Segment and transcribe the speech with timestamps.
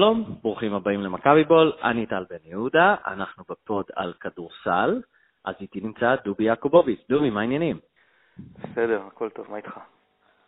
[0.00, 5.00] שלום, ברוכים הבאים למכבי בול, אני טל בן יהודה, אנחנו בפוד על כדורסל,
[5.44, 7.00] אז איתי נמצא דובי יעקובוביץ.
[7.08, 7.78] דובי, מה העניינים?
[8.38, 9.78] בסדר, הכל טוב, מה איתך?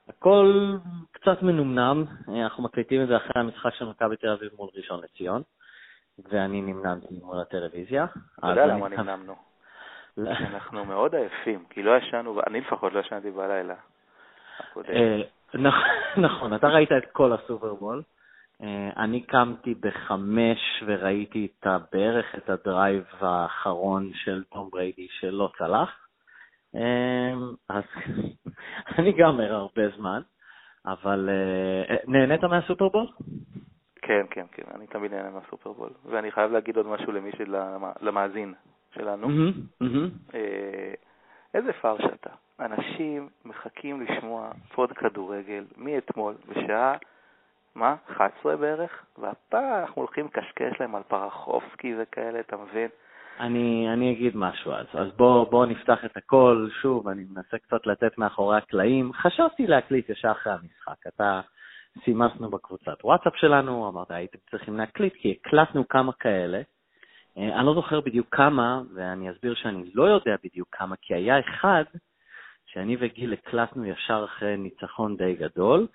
[0.08, 0.76] הכל
[1.10, 5.42] קצת מנומנם, אנחנו מקליטים את זה אחרי המשחק של מכבי תל אביב מול ראשון לציון,
[6.30, 8.06] ואני נמנמתי מול הטלוויזיה.
[8.38, 9.34] אתה יודע למה נמנמנו?
[10.18, 13.74] אנחנו מאוד עייפים, כי לא ישנו, אני לפחות לא ישנתי בלילה.
[14.88, 15.22] אה,
[16.16, 18.02] נכון, אתה ראית את כל הסופרבול.
[18.62, 25.50] אה, אני קמתי בחמש וראיתי את בערך את ה drive האחרון של תום בריידי שלא
[25.58, 26.08] צלח.
[26.74, 27.32] אה,
[27.68, 27.84] אז
[28.98, 30.22] אני גם ער הרבה זמן,
[30.86, 33.06] אבל אה, נהנית מהסופרבול?
[34.02, 35.90] כן, כן, כן, אני תמיד נהנה מהסופרבול.
[36.04, 37.56] ואני חייב להגיד עוד משהו למי של...
[38.00, 38.54] למאזין
[38.94, 39.28] שלנו.
[41.54, 42.30] איזה פאר שאתה.
[42.60, 46.96] אנשים מחכים לשמוע פוד כדורגל מאתמול בשעה
[47.74, 47.96] מה?
[48.16, 49.04] 11 בערך?
[49.18, 52.88] והפעם אנחנו הולכים לקשקש להם על פרחובסקי וכאלה, אתה מבין?
[53.40, 54.86] אני, אני אגיד משהו אז.
[54.94, 56.68] אז בואו בוא נפתח את הכל.
[56.82, 59.12] שוב, אני מנסה קצת לתת מאחורי הקלעים.
[59.12, 61.06] חשבתי להקליט ישר אחרי המשחק.
[61.06, 61.40] אתה,
[62.04, 66.60] סימסנו בקבוצת וואטסאפ שלנו, אמרת, הייתם צריכים להקליט, כי הקלטנו כמה כאלה.
[67.38, 71.40] אה, אני לא זוכר בדיוק כמה, ואני אסביר שאני לא יודע בדיוק כמה, כי היה
[71.40, 71.84] אחד
[72.66, 75.86] שאני וגיל הקלטנו ישר אחרי ניצחון די גדול,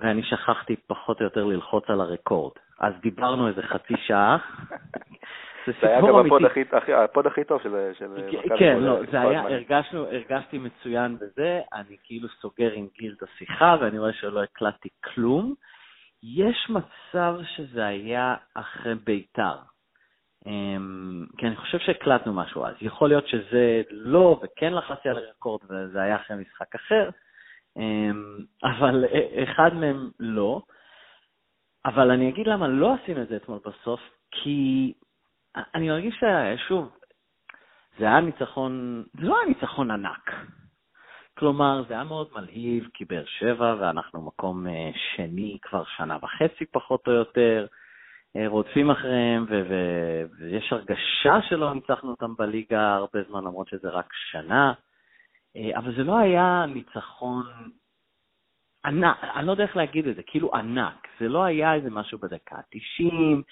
[0.00, 2.52] ואני שכחתי פחות או יותר ללחוץ על הרקורד.
[2.80, 4.38] אז דיברנו איזה חצי שעה.
[5.66, 6.16] זה היה גם
[7.04, 12.28] הפוד הכי טוב של מכבי כן, לא, זה היה, הרגשנו, הרגשתי מצוין בזה, אני כאילו
[12.28, 15.54] סוגר עם גיל את השיחה, ואני רואה שלא הקלטתי כלום.
[16.22, 19.56] יש מצב שזה היה אחרי ביתר.
[20.46, 22.74] אמ, כי אני חושב שהקלטנו משהו אז.
[22.80, 27.10] יכול להיות שזה לא, וכן לחצתי על הרקורד, וזה היה אחרי משחק אחר.
[27.76, 29.04] אמ, אבל
[29.42, 30.62] אחד מהם לא.
[31.86, 34.92] אבל אני אגיד למה לא עשינו את זה אתמול בסוף, כי
[35.74, 36.96] אני מרגיש ששוב,
[37.98, 40.30] זה היה ניצחון, זה לא היה ניצחון ענק.
[41.38, 46.66] כלומר, זה היה מאוד מלהיב, כי באר שבע, ואנחנו מקום אה, שני כבר שנה וחצי
[46.66, 47.66] פחות או יותר,
[48.36, 53.88] אה, רודפים אחריהם, ו- ו- ויש הרגשה שלא ניצחנו אותם בליגה הרבה זמן, למרות שזה
[53.88, 54.72] רק שנה.
[55.56, 57.44] אה, אבל זה לא היה ניצחון
[58.84, 61.08] ענק, אני לא יודע איך להגיד את זה, כאילו ענק.
[61.20, 63.42] זה לא היה איזה משהו בדקה ה-90,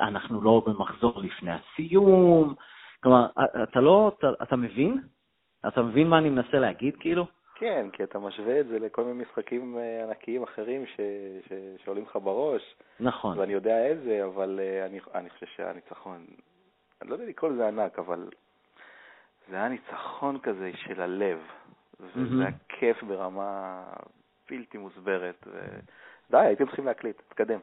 [0.00, 2.54] אנחנו לא במחזור לפני הסיום.
[3.02, 3.26] כלומר,
[3.62, 5.00] אתה לא, אתה, אתה מבין?
[5.68, 7.26] אתה מבין מה אני מנסה להגיד, כאילו?
[7.54, 11.00] כן, כי אתה משווה את זה לכל מיני משחקים אה, ענקיים אחרים ש,
[11.48, 11.52] ש,
[11.84, 12.74] שעולים לך בראש.
[13.00, 13.38] נכון.
[13.38, 16.26] ואני יודע איזה, אבל uh, אני, אני חושב שהניצחון,
[17.02, 18.28] אני לא יודע לקרוא לזה ענק, אבל
[19.50, 21.38] זה היה ניצחון כזה של הלב,
[22.00, 23.82] וזה היה כיף ברמה
[24.50, 25.46] בלתי מוסברת.
[25.46, 25.58] ו...
[26.30, 27.58] די, הייתם צריכים להקליט, תקדם.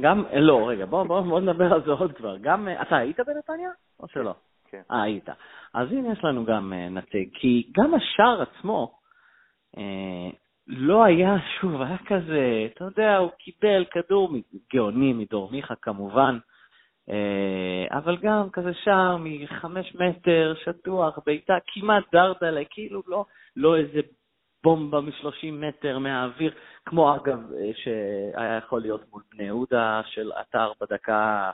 [0.00, 2.36] גם, לא, רגע, בוא, בוא, בוא נדבר על זה עוד כבר.
[2.36, 3.70] גם, אתה היית בנתניה
[4.00, 4.34] או שלא?
[4.70, 4.82] כן.
[4.90, 5.28] אה, היית.
[5.74, 8.98] אז הנה יש לנו גם uh, נציג, כי גם השער עצמו
[9.76, 9.80] uh,
[10.66, 14.32] לא היה, שוב, היה כזה, אתה יודע, הוא קיבל כדור
[14.74, 16.51] גאוני מדור מיכה כמובן, אה,
[17.90, 23.24] אבל גם כזה שם, מחמש מטר, שטוח, בעיטה כמעט דרדלה, כאילו לא,
[23.56, 24.00] לא איזה
[24.64, 26.52] בומבה משלושים מטר מהאוויר,
[26.86, 31.50] כמו אגב אה, שהיה יכול להיות מול בני יהודה של אתר בדקה,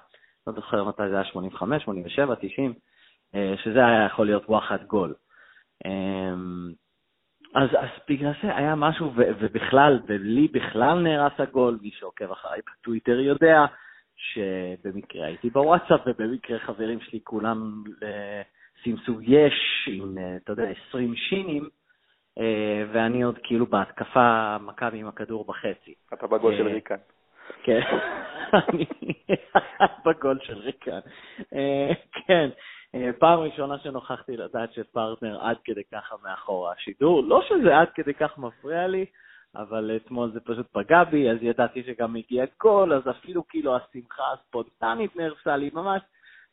[0.47, 2.75] לא זוכר מתי זה היה, 85, 87, 90,
[3.65, 5.15] שזה היה יכול להיות וואחד גול.
[5.86, 6.34] אה,
[7.54, 13.20] אז, אז בגלל זה היה משהו, ובכלל, ולי בכלל נהרס הגול, מי שעוקב אחריי בטוויטר
[13.20, 13.65] יודע,
[14.18, 18.42] שבמקרה הייתי בוואטסאפ, ובמקרה חברים שלי כולם אה,
[18.82, 21.68] סימסו יש עם, אה, אתה יודע, 20 שינים,
[22.38, 25.94] אה, ואני עוד כאילו בהתקפה מכבי עם הכדור בחצי.
[26.12, 26.96] אתה בגול של ריקן.
[27.62, 27.80] כן,
[28.68, 28.86] אני
[30.04, 30.98] בגול של ריקן.
[32.26, 32.48] כן,
[33.18, 37.22] פעם ראשונה שנוכחתי לדעת שפרטנר עד כדי ככה מאחור השידור.
[37.22, 39.06] לא שזה עד כדי כך מפריע לי,
[39.56, 44.22] אבל אתמול זה פשוט פגע בי, אז ידעתי שגם הגיע גול, אז אפילו כאילו השמחה
[44.33, 46.03] הספונטנית נהרסה לי ממש.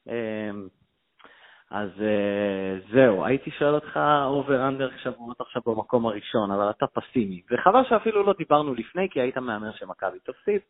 [0.07, 0.67] אמ,
[1.71, 7.41] אז אה, זהו, הייתי שואל אותך אובר אנדר שבועות עכשיו במקום הראשון, אבל אתה פסימי.
[7.51, 10.61] וחבל שאפילו לא דיברנו לפני, כי היית מהמר שמכבי תפסיד.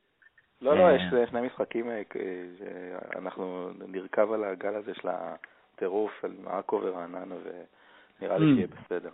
[0.61, 0.95] לא, לא, אה.
[0.95, 2.01] יש שני משחקים אה,
[2.57, 8.55] שאנחנו נרכב על הגל הזה של הטירוף על עכו ורעננה, ונראה לי mm.
[8.55, 9.09] שיהיה בסדר.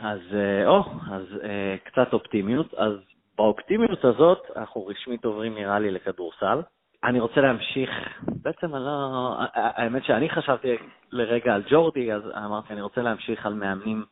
[0.00, 2.74] אז אה, או, אז אה, קצת אופטימיות.
[2.74, 2.92] אז
[3.36, 6.62] באופטימיות הזאת אנחנו רשמית עוברים נראה לי לכדורסל.
[7.04, 7.90] אני רוצה להמשיך,
[8.22, 10.76] בעצם אני לא, האמת שאני חשבתי
[11.12, 14.04] לרגע על ג'ורדי, אז אמרתי אני רוצה להמשיך על מאמנים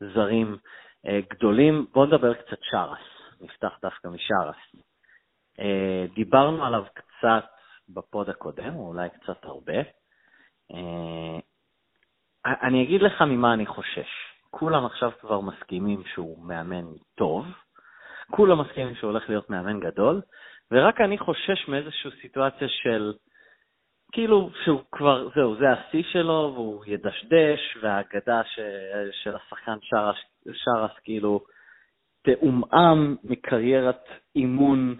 [0.00, 0.56] זרים
[1.06, 1.86] אה, גדולים.
[1.92, 2.98] בואו נדבר קצת שרס,
[3.40, 4.56] נפתח דווקא משרס.
[6.14, 7.44] דיברנו עליו קצת
[7.88, 9.74] בפוד הקודם, או אולי קצת הרבה.
[12.44, 14.29] אני אגיד לך ממה אני חושש.
[14.50, 17.44] כולם עכשיו כבר מסכימים שהוא מאמן טוב,
[18.30, 20.20] כולם מסכימים שהוא הולך להיות מאמן גדול,
[20.70, 23.12] ורק אני חושש מאיזושהי סיטואציה של,
[24.12, 28.60] כאילו, שהוא כבר, זהו, זה השיא שלו, והוא ידשדש, והאגדה ש,
[29.22, 30.16] של השחקן שרס,
[30.52, 31.40] שרס כאילו
[32.22, 34.04] תעומעם מקריירת
[34.36, 34.96] אימון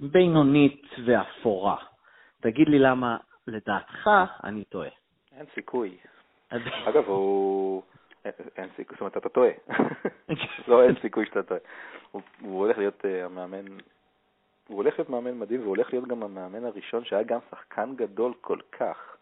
[0.00, 1.76] בינונית ואפורה.
[2.42, 3.16] תגיד לי למה
[3.46, 4.10] לדעתך
[4.44, 4.88] אני טועה.
[5.32, 5.96] אין סיכוי.
[6.88, 7.82] אגב, הוא...
[8.24, 9.50] אין סיכוי, זאת אומרת, אתה טועה.
[10.68, 11.60] לא, אין סיכוי שאתה טועה.
[12.10, 13.64] הוא, הוא הולך להיות uh, המאמן,
[14.68, 18.32] הוא הולך להיות מאמן מדהים, והוא הולך להיות גם המאמן הראשון שהיה גם שחקן גדול
[18.40, 19.16] כל כך.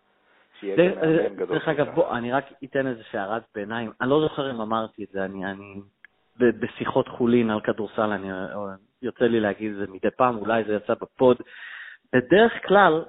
[1.49, 3.91] דרך אגב, בוא, אני רק אתן איזה שערת ביניים.
[4.01, 5.81] אני לא זוכר אם אמרתי את זה, אני, אני
[6.39, 8.29] בשיחות חולין על כדורסל, אני,
[9.03, 11.37] יוצא לי להגיד את זה מדי פעם, אולי זה יצא בפוד.
[12.13, 13.05] בדרך כלל,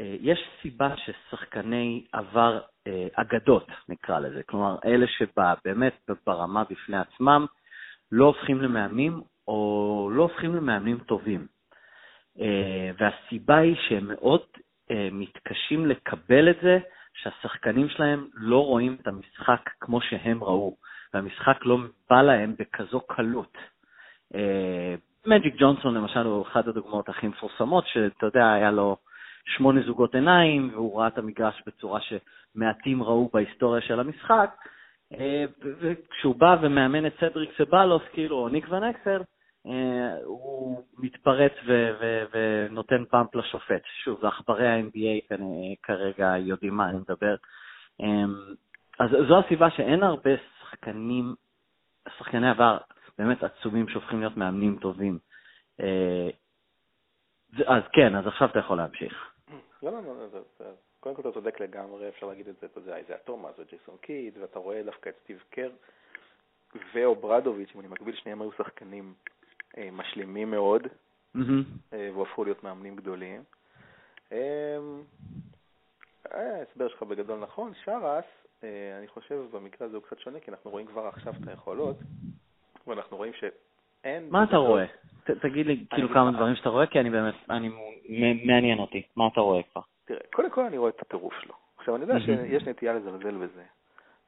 [0.00, 2.66] אה, יש סיבה ששחקני עבר אה,
[3.14, 7.46] אגדות, נקרא לזה, כלומר, אלה שבאמת ברמה בפני עצמם
[8.12, 11.46] לא הופכים למאמנים או לא הופכים למאמנים טובים.
[12.40, 14.40] אה, והסיבה היא שהם מאוד
[15.12, 16.78] מתקשים לקבל את זה
[17.14, 20.76] שהשחקנים שלהם לא רואים את המשחק כמו שהם ראו,
[21.14, 21.78] והמשחק לא
[22.10, 23.58] בא להם בכזו קלות.
[25.26, 28.96] מג'יק ג'ונסון למשל הוא אחת הדוגמאות הכי מפורסמות, שאתה יודע, היה לו
[29.46, 34.50] שמונה זוגות עיניים, והוא ראה את המגרש בצורה שמעטים ראו בהיסטוריה של המשחק.
[35.20, 39.22] אה, וכשהוא בא ומאמן את סדריק סבלוס, כאילו, או ניק ונקסל,
[39.66, 41.52] אה, הוא מתפרץ
[42.32, 43.82] ונותן פאמפ לשופט.
[44.04, 45.36] שוב, זה עכברי ה-NBA
[45.82, 47.34] כרגע יודעים מה אני מדבר.
[48.00, 48.24] אה,
[48.98, 50.30] אז זו הסיבה שאין הרבה
[50.60, 51.34] שחקנים,
[52.18, 52.78] שחקני עבר
[53.18, 55.18] באמת עצומים שהופכים להיות מאמנים טובים.
[57.66, 59.31] אז כן, אז עכשיו אתה יכול להמשיך.
[59.82, 60.26] לא, לא, לא,
[60.60, 60.66] לא,
[61.00, 64.38] קודם כל אתה צודק לגמרי, אפשר להגיד את זה, אתה יודע, איזה תומאס וג'ייסון קיד,
[64.40, 65.70] ואתה רואה דווקא את סטיב קר
[66.94, 69.14] ואוברדוביץ', אם אני מקביל, שניהם היו שחקנים
[69.78, 70.82] אה, משלימים מאוד,
[71.92, 73.42] אה, והפכו להיות מאמנים גדולים.
[74.32, 74.78] אה,
[76.30, 78.24] ההסבר שלך בגדול נכון, שרס,
[78.64, 81.96] אה, אני חושב במקרה הזה הוא קצת שונה, כי אנחנו רואים כבר עכשיו את היכולות,
[82.86, 84.28] ואנחנו רואים שאין...
[84.30, 84.84] מה אתה רואה?
[85.24, 87.70] תגיד לי כאילו כמה דברים שאתה רואה, כי אני באמת, אני
[88.44, 89.02] מעניין אותי.
[89.16, 89.82] מה אתה רואה כבר?
[90.04, 91.54] תראה, קודם כל אני רואה את הטירוף שלו.
[91.78, 93.64] עכשיו, אני יודע שיש נטייה לזלזל בזה,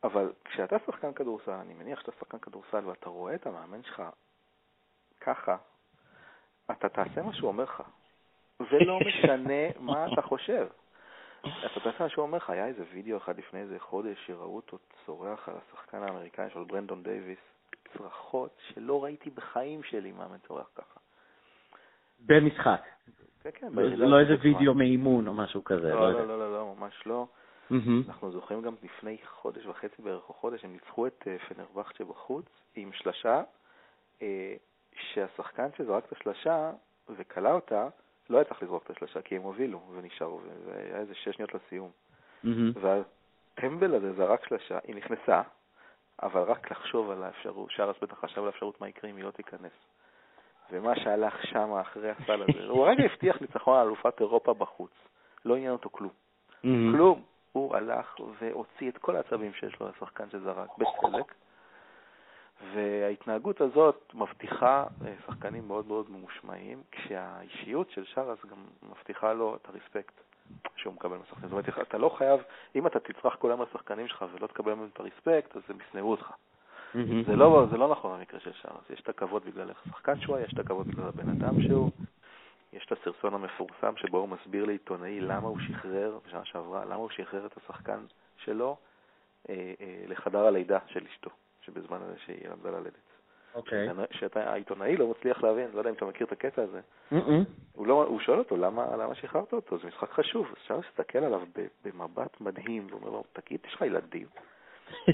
[0.04, 4.02] אבל כשאתה שחקן כדורסל, אני מניח שאתה שחקן כדורסל ואתה רואה את המאמן שלך
[5.20, 5.56] ככה,
[6.70, 7.82] אתה תעשה מה שהוא אומר לך.
[8.60, 10.66] ולא משנה מה אתה חושב.
[11.40, 12.50] אתה תעשה מה שהוא אומר לך.
[12.50, 17.02] היה איזה וידאו אחד לפני איזה חודש שראו אותו צורח על השחקן האמריקאי של ברנדון
[17.02, 17.38] דייוויס,
[17.92, 21.00] צרחות שלא ראיתי בחיים שלי מאמן צורח ככה.
[22.26, 22.80] במשחק.
[23.44, 23.72] כן, כן.
[23.96, 25.94] לא איזה וידאו מאימון או משהו כזה.
[25.94, 27.26] לא, לא, לא, לא, לא, ממש לא.
[28.08, 32.44] אנחנו זוכרים גם לפני חודש וחצי בערך או חודש, הם ניצחו את אה, פנרבכצ'ה בחוץ
[32.74, 33.42] עם שלשה,
[34.22, 34.54] אה,
[34.94, 36.70] שהשחקן שזרק את השלשה
[37.16, 37.88] וכלה אותה,
[38.30, 41.90] לא היה צריך לזרוק את השלשה, כי הם הובילו ונשארו, והיה איזה שש שניות לסיום.
[42.74, 45.42] והטמבל הזה זרק שלשה, היא נכנסה,
[46.22, 49.30] אבל רק לחשוב על האפשרות, שרס בטח חשב על האפשרות מה יקרה אם היא לא
[49.30, 49.72] תיכנס.
[50.70, 54.90] ומה שהלך שם אחרי הסל הזה, הוא הרגע הבטיח ניצחון על אלופת אירופה בחוץ.
[55.44, 56.12] לא עניין אותו כלום.
[56.62, 57.22] כלום.
[57.52, 61.34] הוא הלך והוציא את כל העצבים שיש לו לשחקן שזרק, בצדק.
[62.74, 68.56] וההתנהגות הזאת מבטיחה אה, שחקנים מאוד מאוד ממושמעים, כשהאישיות של שרס גם
[68.90, 70.20] מבטיחה לו את הרספקט
[70.76, 71.48] שהוא מקבל מהשחקנים.
[71.48, 72.40] זאת אומרת, אתה לא חייב,
[72.74, 76.10] אם אתה תצרח כל היום לשחקנים שלך ולא תקבל מהם את הרספקט, אז הם ישנאו
[76.10, 76.30] אותך.
[77.26, 80.54] זה לא, זה לא נכון במקרה של שרס, יש את הכבוד בגלל השחקן שהוא יש
[80.54, 81.90] את הכבוד בגלל הבן אדם שהוא,
[82.72, 87.10] יש את הסרסון המפורסם שבו הוא מסביר לעיתונאי למה הוא שחרר, בשנה שעברה, למה הוא
[87.10, 87.98] שחרר את השחקן
[88.36, 88.76] שלו
[89.48, 91.30] אה, אה, לחדר הלידה של אשתו,
[91.62, 93.14] שבזמן הזה שהיא למדה ללדת.
[93.54, 93.88] אוקיי.
[94.10, 96.80] שהעיתונאי לא מצליח להבין, לא יודע אם אתה מכיר את הקטע הזה.
[97.72, 99.78] הוא, לא, הוא שואל אותו, למה, למה שחררת אותו?
[99.78, 100.46] זה משחק חשוב.
[100.46, 101.42] אז אפשר להסתכל עליו
[101.84, 104.26] במבט מדהים, ואומר לו, תגיד, יש לך ילדים?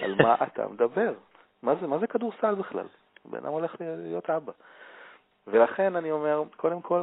[0.03, 1.15] על מה אתה מדבר?
[1.63, 2.87] מה זה, מה זה כדורסל בכלל?
[3.25, 4.53] בן אדם הולך להיות אבא.
[5.47, 7.03] ולכן אני אומר, קודם כל,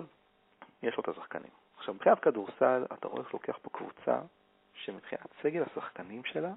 [0.83, 1.51] יש לו את השחקנים.
[1.77, 4.19] עכשיו, מבחינת כדורסל, אתה רואה איך לוקח פה קבוצה
[4.73, 6.51] שמבחינת סגל השחקנים שלה,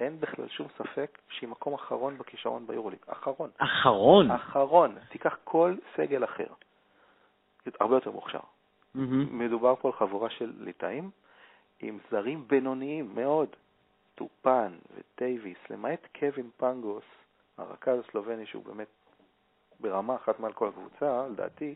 [0.00, 2.98] אין בכלל שום ספק שהיא מקום אחרון בכישרון ביורוליג.
[3.06, 3.50] אחרון.
[3.58, 4.30] אחרון?
[4.30, 4.98] אחרון.
[5.08, 6.46] תיקח כל סגל אחר.
[7.80, 8.38] הרבה יותר מוכשר.
[8.38, 8.98] Mm-hmm.
[9.30, 11.10] מדובר פה על חבורה של ליטאים
[11.80, 13.48] עם זרים בינוניים מאוד.
[14.22, 17.04] טופן ודייוויס, למעט קווין פנגוס,
[17.58, 18.88] הרכז הסלובני שהוא באמת
[19.80, 21.74] ברמה אחת מעל כל הקבוצה, לדעתי,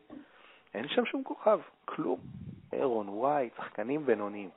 [0.74, 2.20] אין שם שום כוכב, כלום.
[2.72, 4.50] אירון, וואי, שחקנים בינוניים.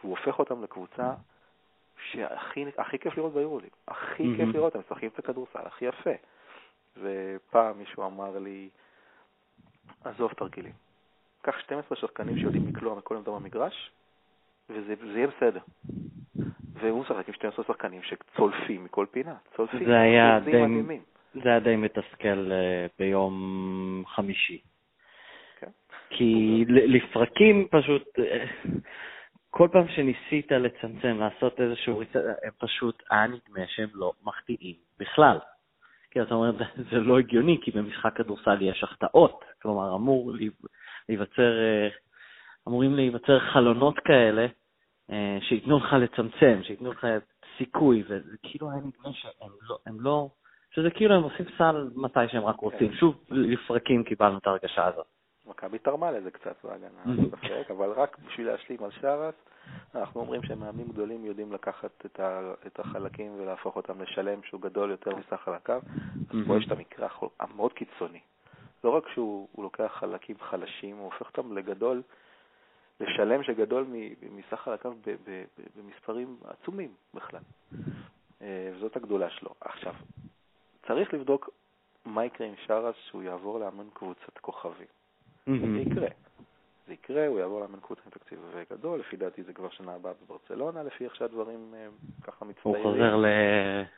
[0.00, 1.14] והוא הופך אותם לקבוצה
[2.10, 3.70] שהכי כיף לראות ביורוליג.
[3.88, 4.36] הכי mm-hmm.
[4.36, 6.14] כיף לראות, הם משחקים את הכדורסל הכי יפה.
[6.96, 8.68] ופעם מישהו אמר לי,
[10.04, 10.72] עזוב תרגילים.
[11.42, 13.90] קח 12 שחקנים שיודעים לקלוע מכל עמדה במגרש,
[14.70, 15.60] וזה יהיה בסדר.
[16.82, 19.84] והוא משחק עם 12 שחקנים שצולפים מכל פינה, צולפים.
[19.84, 20.52] זה היה די,
[21.42, 24.60] זה היה די מתסכל uh, ביום חמישי.
[25.60, 25.70] כן.
[26.10, 28.44] כי לפרקים פשוט, אה,
[29.50, 35.38] כל פעם שניסית לצמצם, לעשות איזשהו ריצה, הם פשוט, היה נדמה שהם לא מחטיאים בכלל.
[36.10, 36.52] כי אתה אומר,
[36.90, 39.44] זה לא הגיוני, כי במשחק כדורסל יש החטאות.
[39.62, 40.32] כלומר, אמור
[41.08, 41.88] להיווצר, אה,
[42.68, 44.46] אמורים להיווצר חלונות כאלה אה,
[45.40, 47.06] שייתנו לך לצמצם, שייתנו לך
[47.58, 50.28] סיכוי, וזה כאילו היה נדמה שהם לא, הם לא,
[50.70, 52.88] שזה כאילו הם עושים סל מתי שהם רק רוצים.
[52.88, 52.94] כן.
[52.94, 55.06] שוב, לפרקים קיבלנו את ההרגשה הזאת.
[55.46, 57.02] מכבי תרמה לזה קצת בהגנה,
[57.70, 59.34] אבל רק בשביל להשלים על שרס,
[59.94, 64.90] אנחנו אומרים שמאמנים גדולים יודעים לקחת את, ה, את החלקים ולהפוך אותם לשלם שהוא גדול
[64.90, 65.82] יותר מסך חלקיו,
[66.30, 67.08] אז פה יש את המקרה
[67.40, 68.20] המאוד קיצוני.
[68.84, 72.02] לא רק שהוא לוקח חלקים חלשים, הוא הופך אותם לגדול,
[73.00, 73.86] לשלם שגדול
[74.30, 74.92] מסך חלקיו
[75.76, 77.40] במספרים עצומים בכלל.
[78.42, 79.54] אה, וזאת הגדולה שלו.
[79.60, 79.94] עכשיו,
[80.86, 81.50] צריך לבדוק
[82.04, 84.86] מה יקרה עם שרס שהוא יעבור לאמן קבוצת כוכבים.
[85.46, 86.08] זה יקרה.
[86.86, 88.38] זה יקרה, הוא יעבור לאמן קבוצה עם תקציב
[88.70, 91.86] גדול, לפי דעתי זה כבר שנה הבאה בברצלונה, לפי איך שהדברים אה,
[92.22, 92.82] ככה מצטיירים.
[92.82, 93.16] הוא חוזר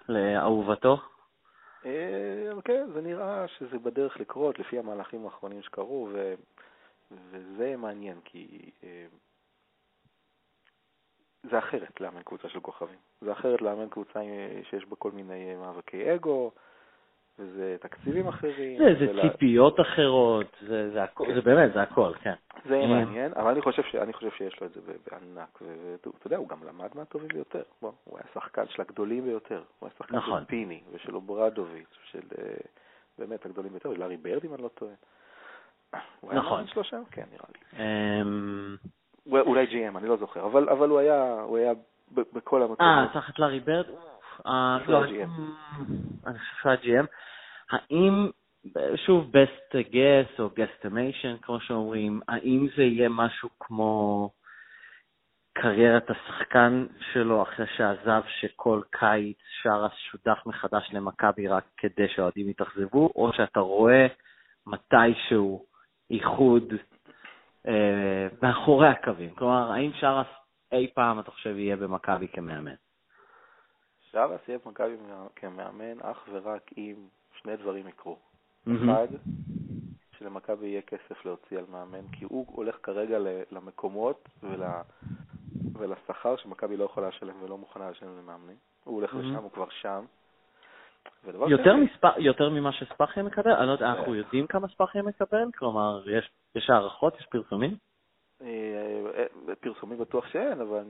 [0.08, 0.96] לאהובתו?
[1.86, 6.34] אה, כן, זה נראה שזה בדרך לקרות, לפי המהלכים האחרונים שקרו, ו...
[7.10, 9.06] וזה מעניין, כי אה,
[11.50, 12.98] זה אחרת לאמן קבוצה של כוכבים.
[13.20, 14.20] זה אחרת לאמן קבוצה
[14.70, 16.50] שיש בה כל מיני מאבקי אגו,
[17.38, 18.78] וזה תקציבים אחרים.
[18.78, 19.22] זה, זה ולה...
[19.30, 22.34] ציפיות אחרות, זה, זה, הכל, זה באמת, זה הכל, כן.
[22.68, 22.86] זה mm.
[22.86, 24.80] מעניין, אבל אני חושב, ש, אני חושב שיש לו את זה
[25.10, 27.62] בענק, ואתה יודע, הוא גם למד מהטובים ביותר.
[27.82, 29.62] בוא, הוא היה שחקן של הגדולים ביותר.
[29.78, 30.40] הוא היה שחקן נכון.
[30.40, 32.54] של פיני ושל אוברדוביץ', של אה,
[33.18, 34.94] באמת הגדולים ביותר, ולארי ברד, אם אני לא טועה.
[36.32, 36.58] נכון.
[36.58, 36.96] היה שלושה?
[37.10, 37.84] כן, נראה לי.
[37.84, 38.76] אמ,
[39.26, 41.72] אולי GM, אני לא זוכר, אבל, אבל הוא היה, הוא היה
[42.10, 42.80] בכל המקומות.
[42.80, 43.84] אה, תחת לארי ברד?
[44.46, 45.04] אה, לא,
[46.26, 47.06] אני חושב שהיה GM.
[47.70, 48.30] האם,
[49.06, 54.30] שוב, best guess או guesstimation, כמו שאומרים, האם זה יהיה משהו כמו
[55.52, 63.10] קריירת השחקן שלו אחרי שעזב, שכל קיץ שרס שודח מחדש למכבי רק כדי שהאוהדים יתאכזבו,
[63.16, 64.06] או שאתה רואה
[64.66, 65.64] מתישהו
[66.10, 66.72] איחוד
[67.66, 69.34] אה, מאחורי הקווים?
[69.34, 70.26] כלומר, האם שרס
[70.72, 72.74] אי פעם, אתה חושב, יהיה במכבי כמאמן?
[74.10, 74.96] שרס יהיה במכבי
[75.36, 76.94] כמאמן אך ורק אם
[77.42, 78.18] שני דברים יקרו.
[78.66, 79.06] אחד,
[80.18, 83.18] שלמכבי יהיה כסף להוציא על מאמן, כי הוא הולך כרגע
[83.50, 84.62] למקומות ול...
[85.72, 88.56] ולשכר שמכבי לא יכולה לשלם ולא מוכנה לשלם למאמנים.
[88.84, 90.04] הוא הולך לשם, הוא כבר שם.
[91.46, 93.52] יותר, מספר, יותר ממה שספאחיה מקבל?
[93.52, 94.14] אני לא יודע, אנחנו כן.
[94.14, 95.44] יודעים כמה ספאחיה מקבל?
[95.58, 97.16] כלומר, יש, יש הערכות?
[97.20, 97.76] יש פרסומים?
[98.42, 98.46] אה,
[99.48, 100.84] אה, פרסומים בטוח שאין, אבל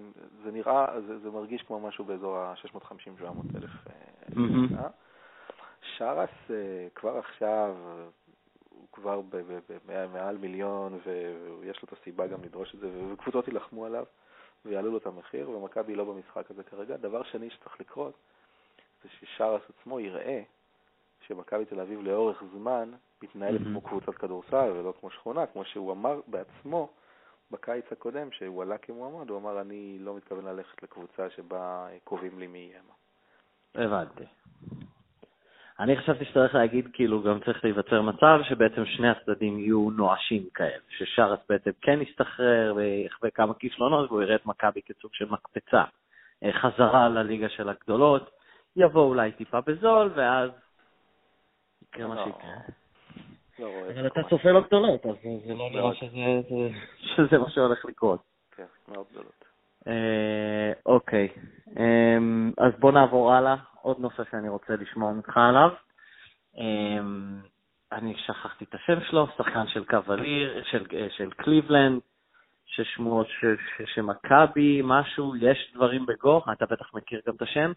[0.45, 3.71] זה נראה, זה, זה מרגיש כמו משהו באזור ה-650-700 אלף.
[3.91, 4.89] אה,
[5.97, 6.31] שרס
[6.95, 7.77] כבר עכשיו,
[8.69, 9.21] הוא כבר
[10.13, 14.05] מעל מיליון, ויש לו את הסיבה גם לדרוש את זה, וקבוצות יילחמו עליו
[14.65, 16.97] ויעלו לו את המחיר, ומכבי לא במשחק הזה כרגע.
[16.97, 18.15] דבר שני שצריך לקרות,
[19.05, 20.43] זה ששרס עצמו יראה
[21.27, 22.93] שמכבי תל אביב לאורך זמן
[23.23, 26.89] מתנהלת כמו קבוצת כדורסל ולא כמו שכונה, כמו שהוא אמר בעצמו,
[27.51, 32.47] בקיץ הקודם, שהוא עלה כמועמד, הוא אמר, אני לא מתכוון ללכת לקבוצה שבה קובעים לי
[32.47, 33.85] מי יהיה מה.
[33.85, 34.25] הבנתי.
[35.81, 40.83] אני חשבתי שצריך להגיד, כאילו, גם צריך להיווצר מצב שבעצם שני הצדדים יהיו נואשים כאלה,
[40.89, 45.85] ששרס בעצם כן יסתחרר ויחווה כמה כישלונות והוא יראה את מכבי כסוג של מקפצה.
[46.43, 48.31] אה, חזרה לליגה של הגדולות,
[48.77, 50.51] יבוא אולי טיפה בזול, ואז
[51.83, 52.25] יקרה מה לא.
[52.25, 52.51] שיקרה.
[53.59, 55.15] לא אבל אתה צופה לו גדולות, אז
[55.47, 55.95] זה לא נראה
[56.99, 58.23] שזה מה שהולך לקרות.
[58.57, 59.45] כן, מאוד גדולות.
[59.87, 61.29] אה, אוקיי,
[61.79, 63.57] אמ, אז בוא נעבור הלאה.
[63.83, 65.71] עוד נושא שאני רוצה לשמוע ממך עליו.
[66.57, 67.41] אמ,
[67.93, 72.01] אני שכחתי את השם שלו, שחקן של קווליר, של, של קליבלנד,
[72.67, 73.27] ששמועות
[73.95, 77.73] שמכבי, משהו, יש דברים בגו, אתה בטח מכיר גם את השם?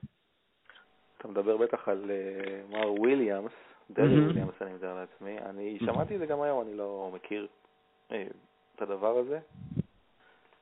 [1.18, 3.52] אתה מדבר בטח על uh, מר וויליאמס,
[3.92, 5.40] דרי וויליאמס אני מתאר לעצמי.
[5.40, 7.48] אני שמעתי את זה גם היום, אני לא מכיר
[8.10, 8.14] uh,
[8.76, 9.40] את הדבר הזה,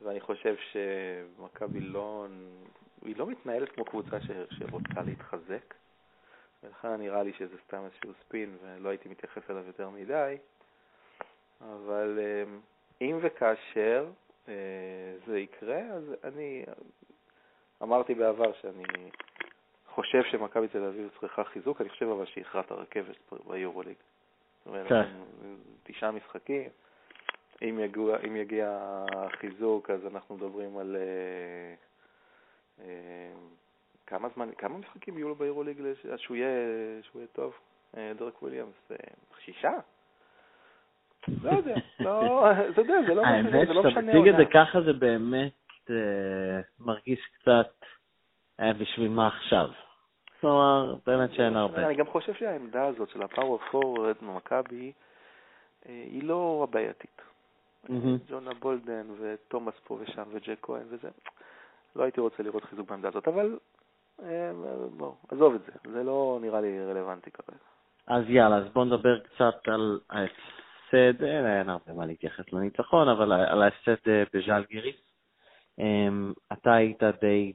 [0.02, 2.26] ואני חושב שמכבי לא,
[3.02, 5.74] היא לא מתנהלת כמו קבוצה ש, שרוצה להתחזק,
[6.64, 10.38] ולכן נראה לי שזה סתם איזשהו ספין ולא הייתי מתייחס אליו יותר מדי.
[11.62, 12.44] אבל אה,
[13.02, 14.08] אם וכאשר
[14.48, 14.54] אה,
[15.28, 16.64] זה יקרה, אז אני
[17.84, 18.84] אמרתי בעבר שאני
[19.96, 23.16] חושב שמכבי תל אביב צריכה חיזוק, אני חושב אבל שהיא את הרכבת
[23.48, 23.96] ביורוליג.
[24.58, 25.08] זאת אומרת, כן.
[25.84, 26.70] תשעה משחקים,
[27.62, 28.80] אם יגיע, אם יגיע
[29.16, 30.96] החיזוק, אז אנחנו מדברים על...
[30.96, 31.74] אה,
[32.86, 33.34] אה,
[34.08, 35.82] כמה זמן, כמה משחקים יהיו לו ביורוליג
[36.18, 36.50] שהוא יהיה,
[37.02, 37.54] שהוא יהיה טוב,
[37.98, 38.92] אה, דרק וויליאמס?
[39.46, 39.72] שישה?
[41.44, 44.46] לא יודע, לא, אתה יודע, זה לא האמת משנה, זה לא שאתה מציג את זה.
[44.54, 45.92] ככה, זה באמת
[46.80, 47.86] מרגיש קצת
[48.60, 49.70] בשביל מה עכשיו.
[50.42, 51.86] כלומר, באמת שאין הרבה.
[51.86, 54.92] אני גם חושב שהעמדה הזאת של ה power forward במכבי
[55.90, 57.22] אה, היא לא הבעייתית.
[58.30, 61.10] ג'ונה בולדן ותומאס פה ושם וג'ייק כהן וזה.
[61.96, 63.58] לא הייתי רוצה לראות חיזוק בעמדה הזאת, אבל
[64.24, 64.52] אה,
[64.98, 67.60] בוא, עזוב את זה, זה לא נראה לי רלוונטי כרגע.
[68.08, 73.32] אז יאללה, אז בוא נדבר קצת על ההפסד, אה, אין הרבה מה להתייחס לניצחון, אבל
[73.34, 74.96] על ההפסד אה, בז'לגיריס.
[75.80, 77.54] אמ, אתה היית די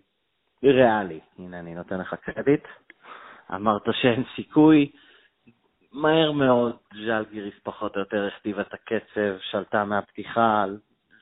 [0.62, 2.64] ריאלי, הנה אני נותן לך קרדיט.
[3.54, 4.90] אמרת שאין סיכוי.
[5.92, 10.64] מהר מאוד ז'לגיריס פחות או יותר הכתיבה את הקצב, שלטה מהפתיחה,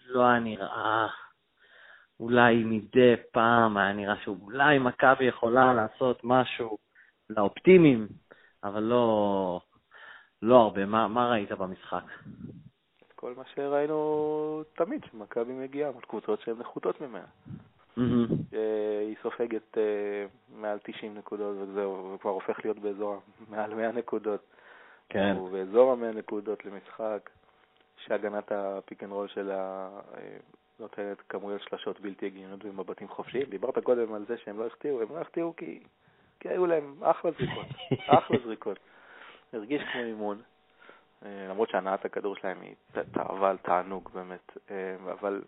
[0.06, 1.06] לא היה נראה,
[2.20, 6.78] אולי מדי פעם היה נראה שאולי מכבי יכולה לעשות משהו
[7.30, 8.08] לאופטימיים,
[8.64, 9.60] אבל לא,
[10.42, 10.86] לא הרבה.
[10.86, 12.04] מה, מה ראית במשחק?
[13.14, 17.26] כל מה שראינו תמיד, שמכבי מגיעה קבוצות שהן נחותות ממנה.
[17.98, 18.26] מהמם.
[18.54, 19.82] אה, היא סופגת אה,
[20.54, 24.40] מעל 90 נקודות וזהו, וכבר הופך להיות באזור מעל 100 נקודות.
[25.08, 25.34] כן.
[25.38, 27.30] הוא באזור ה-100 נקודות למשחק,
[27.96, 30.36] שהגנת ה pick and roll שלה אה,
[30.80, 33.44] נותנת כמויות שלשות בלתי הגיוניות ומבטים חופשיים.
[33.50, 35.80] דיברת קודם על זה שהם לא החטיאו, הם לא החטיאו כי,
[36.40, 37.66] כי היו להם אחלה זריקות,
[38.18, 38.78] אחלה זריקות.
[39.52, 40.42] הרגיש כמו אימון,
[41.24, 44.58] אה, למרות שהנעת הכדור שלהם היא ת- תאווה על תענוג באמת,
[45.12, 45.42] אבל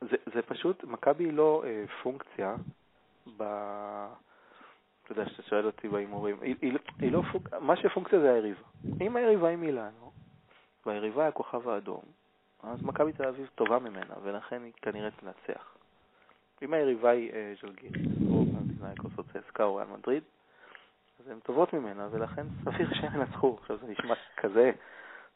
[0.00, 2.56] זה, זה פשוט, מכבי היא לא אה, פונקציה
[3.36, 3.42] ב...
[5.04, 7.54] אתה יודע, שאתה שואל אותי בהימורים, היא, היא, היא לא פונק...
[7.54, 8.62] מה שפונקציה זה היריבה.
[9.00, 10.12] אם היריבה היא מילאנו,
[10.86, 12.02] והיריבה היא הכוכב האדום,
[12.62, 15.76] אז מכבי תל אביב טובה ממנה, ולכן היא כנראה תנצח.
[16.62, 20.22] אם היריבה היא אה, ז'לגיריס, או פנטינאיקוס או צסקה או ריאל מדריד,
[21.20, 23.56] אז הן טובות ממנה, ולכן סביר שהם ינצחו.
[23.60, 24.70] עכשיו זה נשמע כזה...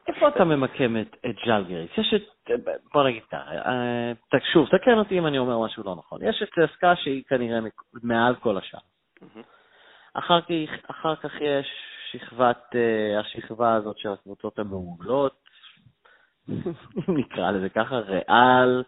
[0.08, 1.90] איפה אתה ממקם את, ז'לגיריס?
[1.98, 2.50] יש את,
[2.94, 6.18] בוא נגיד ככה, אה, ת- שוב, תקן אותי אם אני אומר משהו לא נכון.
[6.22, 7.58] יש את צסקה שהיא כנראה
[8.02, 8.78] מעל כל השאר.
[9.22, 9.42] מהמם.
[10.14, 11.66] אחר כך, אחר כך יש
[12.12, 15.40] שכבת, אה, השכבה הזאת של הקבוצות המעולות,
[16.48, 16.64] אם
[17.18, 18.82] נקרא לזה ככה, ריאל,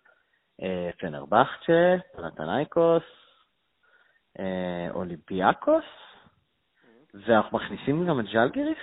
[0.62, 3.02] אה, פנרבכצ'ה, פלטנייקוס,
[4.38, 5.84] אה, אולימפיאקוס,
[7.14, 8.78] ואנחנו מכניסים גם את ז'לגיריס?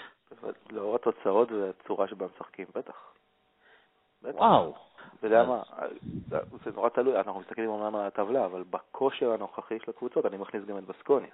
[0.72, 3.14] לאור התוצאות והצורה שבה משחקים, בטח.
[4.22, 4.36] בטח.
[4.36, 4.76] וואו.
[5.20, 5.62] אתה יודע מה,
[6.66, 10.66] זה נורא תלוי, אנחנו מסתכלים אומנם על הטבלה, אבל בכושר הנוכחי של הקבוצות אני מכניס
[10.66, 11.34] גם את בסקוניה.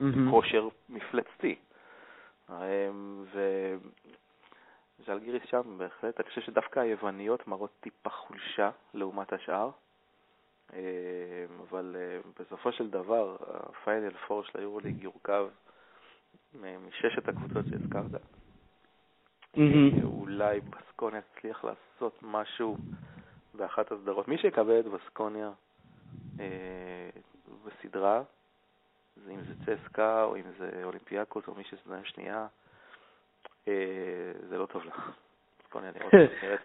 [0.00, 0.30] מהמם.
[0.30, 1.56] כושר מפלצתי.
[2.50, 3.24] אמ,
[4.98, 9.70] וז'לגיריס שם בהחלט, אני חושב שדווקא היווניות מראות טיפה חולשה לעומת השאר,
[10.72, 10.78] אמ,
[11.68, 15.65] אבל אה, בסופו של דבר הפיינל פור של היורוליג יורכב מ-
[16.54, 18.22] מששת הקבוצות שהזכרת.
[19.56, 19.98] מהמם.
[19.98, 22.76] אה, אולי בסקוניה תצליח לעשות משהו
[23.54, 24.28] באחת הסדרות.
[24.28, 25.50] מי שיקבל את בסקוניה
[26.40, 27.10] אה,
[27.64, 28.22] בסדרה,
[29.24, 32.46] זה אם זה צסקה או אם זה אולימפיאקוס או מי שזה שנייה,
[33.68, 35.10] אה, זה לא טוב לך.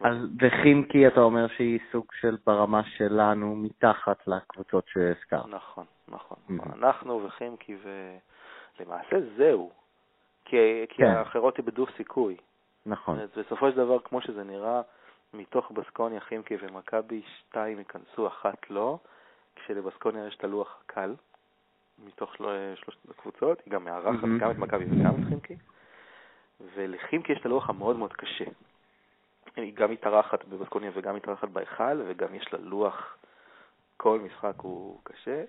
[0.01, 5.45] אז בחימקי אתה אומר שהיא סוג של ברמה שלנו מתחת לקבוצות שהזכרת.
[5.47, 6.37] נכון, נכון.
[6.49, 6.75] Mhm.
[6.75, 7.77] אנחנו וחימקי
[8.79, 9.71] ולמעשה זהו.
[10.45, 10.57] כי,
[10.89, 11.03] כי כן.
[11.07, 12.37] האחרות איבדו סיכוי.
[12.85, 13.19] נכון.
[13.19, 14.81] אז בסופו של דבר, כמו שזה נראה,
[15.33, 18.97] מתוך בסקוניה, חימקי ומכבי, שתיים ייכנסו, אחת לא,
[19.55, 21.15] כשלבסקוניה יש את הלוח הקל,
[22.05, 24.39] מתוך של- שלושת הקבוצות, היא גם מארחת מהמם.
[24.39, 25.55] גם את מכבי וגם את חימקי,
[26.75, 28.45] ולחימקי יש את הלוח המאוד מאוד קשה.
[29.55, 33.17] היא גם מתארחת בבסקוניה וגם מתארחת בהיכל, וגם יש לה לוח,
[33.97, 35.43] כל משחק הוא קשה.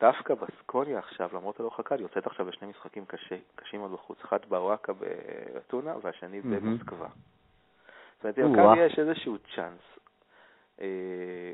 [0.00, 4.18] דווקא בסקוניה עכשיו, למרות הלוח הקל, יוצאת עכשיו בשני משחקים קשה, קשים מאוד בחוץ.
[4.24, 6.40] אחד בוואקה באתונה והשני.
[6.40, 7.08] במוסקבה.
[8.22, 8.38] זאת אומרת.
[8.38, 9.98] למכבי יש איזשהו צ'אנס.
[10.80, 11.52] אה,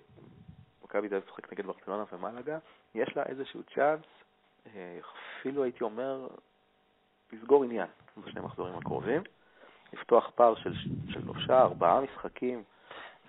[0.85, 2.59] מכבי אביב משחק נגד ברצלונה ומלאגה,
[2.95, 4.05] יש לה איזשהו צ'אנס,
[4.67, 4.99] אה,
[5.41, 6.27] אפילו הייתי אומר,
[7.33, 7.87] לסגור עניין
[8.25, 9.23] בשני המחזורים הקרובים,
[9.93, 10.75] לפתוח פער של
[11.09, 12.63] של שלושה, ארבעה משחקים.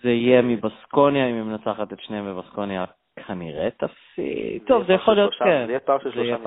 [0.02, 2.86] זה יהיה מבסקוניה, אם היא מנצחת את שניהם בבסקוניה,
[3.28, 4.64] כנראה תפסיד.
[4.68, 5.64] טוב, זה יכול להיות, כן.
[5.66, 6.38] זה יהיה פער של שלושה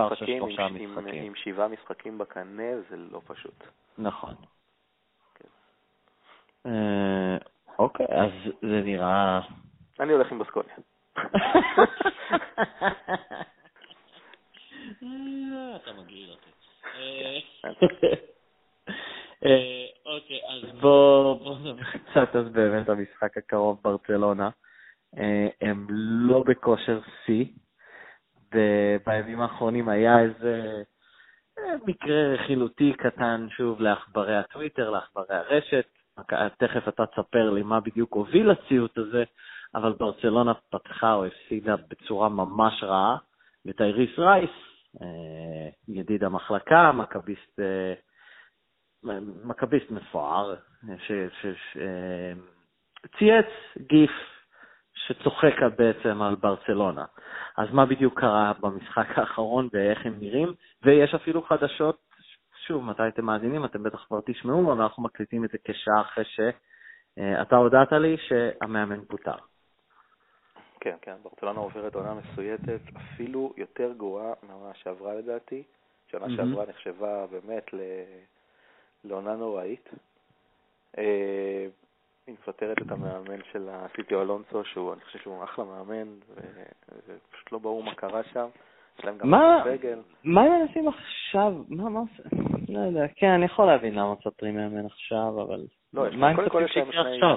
[0.68, 3.64] משחקים, עם- שבעה משחקים בקנה, זה לא פשוט.
[3.98, 4.34] נכון.
[6.66, 7.36] אה,
[7.78, 8.30] אוקיי, אז
[8.62, 9.40] זה נראה...
[10.00, 10.74] אני הולך עם בסקוניה.
[15.76, 16.50] אתה מגעיל אותי.
[19.44, 24.50] אה, אוקיי, אז בואו נדבר קצת אז באמת המשחק הקרוב, ברצלונה.
[25.16, 27.44] אה, הם לא בכושר שיא,
[28.54, 30.82] ובימים האחרונים היה איזה
[31.58, 35.86] אה, מקרה רכילותי קטן שוב לעכברי הטוויטר, לעכברי הרשת.
[36.58, 39.24] תכף אתה תספר לי מה בדיוק הוביל לציוט הזה,
[39.74, 43.16] אבל ברצלונה פתחה או הפסידה בצורה ממש רעה
[43.64, 44.50] לטייריס רייס,
[45.02, 47.60] אה, ידיד המחלקה, מכביסט,
[49.44, 50.54] מכביסט מפואר,
[53.06, 53.46] שצייץ
[53.78, 54.10] גיף
[55.08, 57.04] שצוחק בעצם על ברצלונה.
[57.56, 60.54] אז מה בדיוק קרה במשחק האחרון ואיך הם נראים?
[60.82, 61.98] ויש אפילו חדשות,
[62.66, 63.64] שוב, מתי אתם מאזינים?
[63.64, 69.04] אתם בטח כבר תשמעו, אבל אנחנו מקליטים את זה כשעה אחרי שאתה הודעת לי שהמאמן
[69.04, 69.36] פוטר.
[70.80, 75.62] כן, כן, ברצלונה עוברת עונה מסויטת, אפילו יותר גרועה מהעונה שעברה לדעתי.
[76.10, 76.36] שנה mm-hmm.
[76.36, 77.80] שעברה נחשבה באמת ל...
[79.04, 79.88] לעונה נוראית.
[82.28, 86.08] היא מפטרת את המאמן של הסיטי אלונסו, שהוא, אני חושב שהוא אחלה מאמן,
[87.06, 88.48] ופשוט לא ברור מה קרה שם.
[90.24, 91.52] מה הם מנסים עכשיו?
[91.68, 92.00] מה, מה?
[92.68, 95.60] לא יודע, כן, אני יכול להבין למה מפטרים מאמן עכשיו, אבל...
[95.94, 97.36] לא, מה הם מצפים שיקרה עכשיו?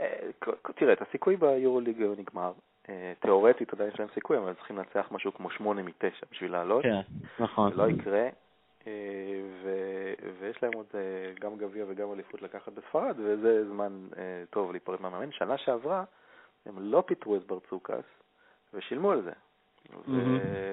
[0.00, 0.18] אה,
[0.76, 2.52] תראה, את הסיכוי ביורוליג נגמר.
[2.88, 6.82] אה, תיאורטית עדיין יש להם סיכוי, אבל צריכים לנצח משהו כמו 8 מ-9 בשביל לעלות.
[6.82, 7.00] כן,
[7.38, 7.70] נכון.
[7.70, 8.28] זה לא יקרה.
[8.86, 8.92] אה,
[10.40, 10.86] ויש להם עוד
[11.40, 14.08] גם גביע וגם אליפות לקחת בספרד, וזה זמן
[14.50, 15.32] טוב להיפרד מהמאמן.
[15.32, 16.04] שנה שעברה
[16.66, 18.04] הם לא פיטרו את ברצוקס
[18.74, 19.32] ושילמו על זה,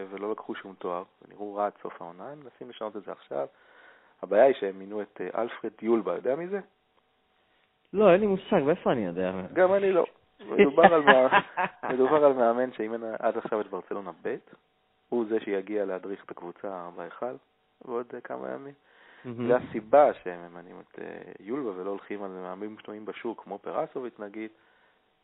[0.10, 3.48] ולא לקחו שום תואר, ונראו רע עד סוף העונה, הם מנסים לשנות את זה עכשיו.
[4.22, 6.60] הבעיה היא שהם מינו את אלפרד יולבה, יודע מי זה?
[7.94, 9.32] לא, אין לי מושג, מאיפה אני יודע?
[9.54, 10.06] גם אני לא.
[10.46, 11.04] מדובר על,
[11.94, 14.36] מדובר על מאמן שאימן עד עכשיו את ברצלונה ב',
[15.10, 17.36] הוא זה שיגיע להדריך את הקבוצה בהיכל
[17.86, 18.74] בעוד כמה ימים.
[19.24, 24.20] זה הסיבה שהם ממנים את אה, יולבה ולא הולכים על מאמנים שנויים בשוק כמו פרסוביץ'
[24.20, 24.52] נגיד,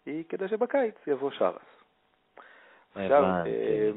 [0.06, 1.62] היא כדי שבקיץ יבוא שרס.
[2.96, 3.92] עכשיו, אה,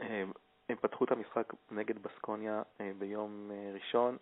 [0.00, 0.24] אה,
[0.68, 2.62] הם פתחו את המשחק נגד בסקוניה
[2.98, 4.16] ביום ראשון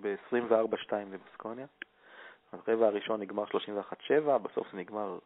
[0.00, 1.66] ב-24-2 לבסקוניה.
[2.52, 5.18] הרבע הראשון נגמר 31-7, בסוף זה נגמר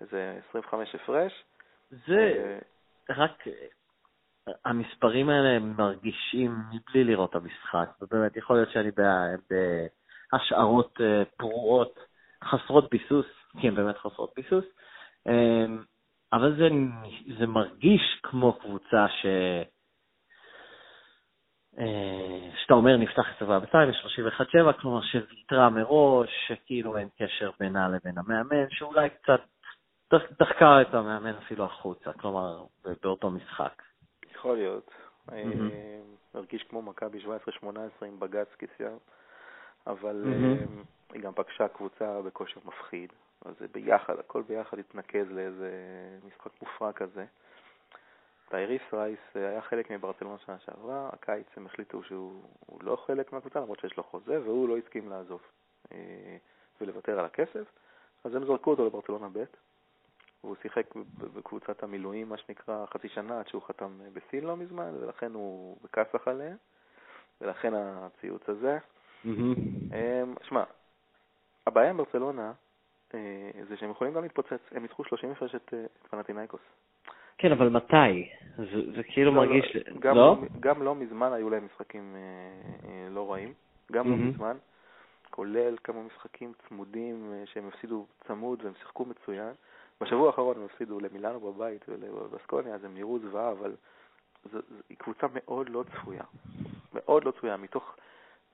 [0.00, 1.44] איזה 25 הפרש.
[1.90, 2.58] זה
[3.10, 3.44] רק,
[4.64, 8.90] המספרים האלה מרגישים מבלי לראות את המשחק, ובאמת יכול להיות שאני
[10.32, 11.98] בהשערות אה, פרועות,
[12.44, 13.26] חסרות ביסוס,
[13.60, 14.64] כי הן באמת חסרות ביסוס,
[15.28, 15.66] אה,
[16.32, 16.68] אבל זה,
[17.38, 19.26] זה מרגיש כמו קבוצה ש...
[21.78, 27.88] אה, שאתה אומר נפתח את צבא בצה"ל ב-31-7, כלומר שוויתרה מראש, שכאילו אין קשר בינה
[27.88, 29.40] לבין המאמן, שאולי קצת
[30.40, 32.64] דחקה את המאמן אפילו החוצה, כלומר
[33.02, 33.82] באותו משחק.
[34.44, 34.90] יכול להיות.
[36.34, 37.18] מרגיש כמו מכבי
[37.62, 37.66] 17-18
[38.06, 38.98] עם בג"ץ כיסיון,
[39.86, 40.64] אבל אה,
[41.12, 43.12] היא גם פגשה קבוצה בכושר מפחיד,
[43.44, 45.70] אז זה ביחד, הכל ביחד התנקז לאיזה
[46.26, 47.24] משחק מופרע כזה.
[48.48, 52.42] טייריס רייס אה, היה חלק מברצלונה שנה שעברה, הקיץ הם החליטו שהוא
[52.80, 55.40] לא חלק מהקבוצה, למרות שיש לו חוזה, והוא לא הסכים לעזוב
[55.92, 56.36] אה,
[56.80, 57.64] ולוותר על הכסף,
[58.24, 59.44] אז הם זרקו אותו לברצלונה ב',
[60.44, 60.86] והוא שיחק
[61.34, 66.28] בקבוצת המילואים, מה שנקרא, חצי שנה עד שהוא חתם בסין לא מזמן, ולכן הוא בכסח
[66.28, 66.56] עליהם,
[67.40, 68.78] ולכן הציוץ הזה.
[69.24, 69.30] אמ,
[70.42, 70.64] שמע,
[71.66, 72.52] הבעיה עם ברצלונה
[73.14, 75.74] אה, זה שהם יכולים גם להתפוצץ, הם ניצחו 30 הפרש את
[76.10, 76.60] פנטינאיקוס.
[77.38, 78.28] כן, אבל מתי?
[78.56, 79.76] זה, זה כאילו לא, מרגיש...
[79.76, 80.00] לא?
[80.00, 80.36] גם לא?
[80.60, 83.52] גם לא מזמן היו להם משחקים אה, אה, לא רעים,
[83.92, 84.08] גם mm-hmm.
[84.08, 84.56] לא מזמן,
[85.30, 89.52] כולל כמה משחקים צמודים אה, שהם הפסידו צמוד והם שיחקו מצוין.
[90.00, 93.74] בשבוע האחרון הם הפסידו למילאנו בבית ולבסקוניה, אז הם נראו זוועה, אבל
[94.52, 96.24] זו, זו, היא קבוצה מאוד לא צפויה.
[96.94, 97.56] מאוד לא צפויה.
[97.56, 97.96] מתוך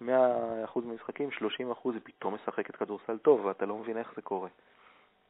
[0.03, 0.05] 100%
[0.77, 1.43] מהמשחקים, 30%
[1.85, 4.49] היא פתאום משחקת כדורסל טוב, ואתה לא מבין איך זה קורה.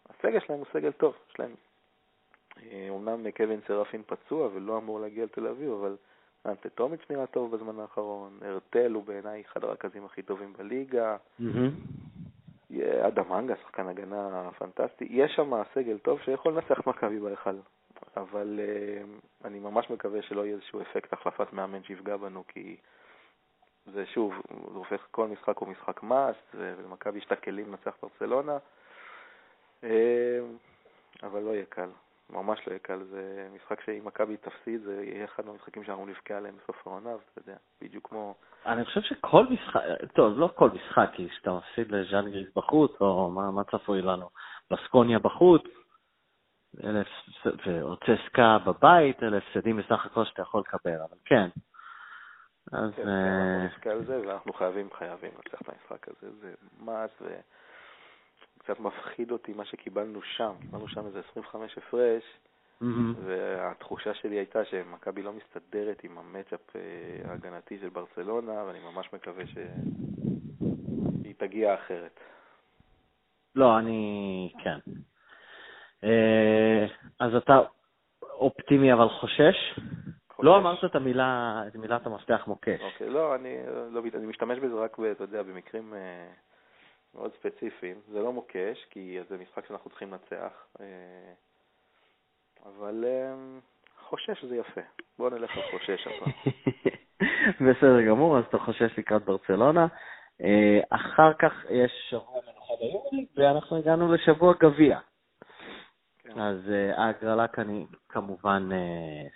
[0.08, 1.54] הסגל שלהם הוא סגל טוב, יש להם
[2.88, 5.96] אומנם אה, קווין סרפין פצוע ולא אמור להגיע לתל אביב, אבל
[6.46, 11.16] אנטטומיץ' נראה טוב בזמן האחרון, הרטל הוא בעיניי אחד הרכזים הכי טובים בליגה,
[13.06, 17.56] אדם מנגה, שחקן הגנה פנטסטי, יש שם סגל טוב שיכול לנצח מכבי בהיכל,
[18.16, 22.76] אבל uh, אני ממש מקווה שלא יהיה איזשהו אפקט החלפת מאמן שיפגע בנו, כי
[23.86, 24.34] זה שוב,
[24.72, 28.58] זה הופך, כל משחק הוא משחק מאסט, ולמכבי יש את הכלים לנצח ברצלונה,
[29.82, 29.86] uh,
[31.22, 31.90] אבל לא יהיה קל.
[32.32, 33.02] ממש לא יהיה קל.
[33.04, 37.40] זה משחק שאם מכבי תפסיד, זה יהיה אחד מהמשחקים שאנחנו נבכה עליהם בסוף העונה, ואתה
[37.50, 38.34] יודע, בדיוק כמו...
[38.66, 39.80] אני חושב שכל משחק,
[40.14, 44.28] טוב, לא כל משחק, כי כשאתה מפסיד לז'אנגריס בחוץ, או מה, מה צפוי לנו,
[44.70, 45.62] בסקוניה בחוץ,
[46.84, 47.02] אלה,
[47.66, 51.48] ואוצסקה בבית, אלה הפסדים בסך הכל שאתה יכול לקבל, אבל כן.
[52.72, 52.90] אז...
[52.96, 57.10] כן, אה, אנחנו ואנחנו חייבים, חייבים לצלח את המשחק הזה, זה מס,
[58.60, 62.22] וקצת מפחיד אותי מה שקיבלנו שם, קיבלנו שם איזה 25 הפרש,
[62.80, 63.14] מהמם.
[63.24, 66.80] והתחושה שלי הייתה שמכבי לא מסתדרת עם המצ'אפ אה,
[67.30, 72.20] ההגנתי של ברצלונה, ואני ממש מקווה שהיא תגיע אחרת.
[73.54, 74.52] לא, אני...
[74.64, 74.78] כן.
[76.04, 76.86] אה,
[77.20, 77.60] אז אתה
[78.22, 79.80] אופטימי אבל חושש?
[80.38, 82.80] לא אמרת את המילה, את מילת המפתח מוקש.
[82.80, 83.56] אוקיי, לא, אני,
[83.90, 86.30] לא, אני משתמש בזה רק, אתה יודע, במקרים אה,
[87.14, 88.00] מאוד ספציפיים.
[88.08, 91.32] זה לא מוקש, כי זה משחק שאנחנו צריכים לנצח, אה,
[92.66, 93.34] אבל אה,
[93.98, 94.80] חושש זה יפה.
[95.18, 96.32] בוא נלך על חושש הפעם.
[97.70, 99.86] בסדר גמור, אז אתה חושש לקראת ברצלונה.
[100.40, 104.98] אה, אחר כך יש שבוע מנוחה ביולי, ואנחנו הגענו לשבוע גביע.
[106.18, 106.40] כן.
[106.40, 106.56] אז
[106.96, 109.28] ההגרלה כאן כמובן אה,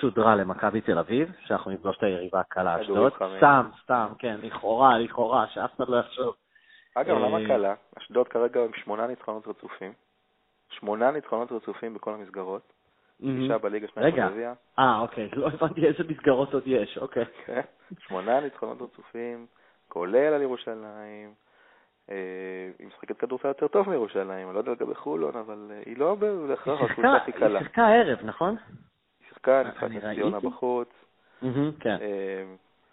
[0.00, 3.12] סודרה למכבי תל אביב, שאנחנו נפגוש את היריבה הקלה אשדוד.
[3.36, 6.34] סתם, סתם, כן, לכאורה, לכאורה, שאף אחד לא יחשוב.
[6.94, 7.74] אגב, אה, למה קלה?
[7.98, 9.92] אשדוד כרגע עם שמונה ניצחונות רצופים.
[10.70, 12.72] שמונה ניצחונות רצופים בכל המסגרות.
[13.20, 14.14] שישה בליגה, שניים.
[14.14, 14.52] בגביע.
[14.78, 17.24] אה, אוקיי, לא הבנתי איזה מסגרות עוד יש, אוקיי.
[17.46, 17.60] כן.
[17.98, 19.46] שמונה ניצחונות רצופים,
[19.88, 21.34] כולל על ירושלים.
[22.10, 25.98] אה, היא משחקת כדורסל יותר טוב מירושלים, אני לא יודע לגבי חולון, אבל אה, היא
[25.98, 27.58] לא בהכרח הקבוצה הכי קלה.
[27.58, 28.56] היא שיחקה הערב, נכון?
[29.20, 30.14] היא שיחקה, ניצחה את.
[30.14, 30.88] ציונה בחוץ,
[31.80, 31.96] כן.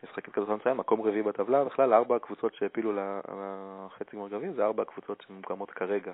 [0.09, 4.83] משחקת כדורסל מצוין, מקום רביעי בטבלה, בכלל ארבע הקבוצות שהעפילו לחצי גמר גביע, זה ארבע
[4.83, 6.11] הקבוצות שמוקמות כרגע.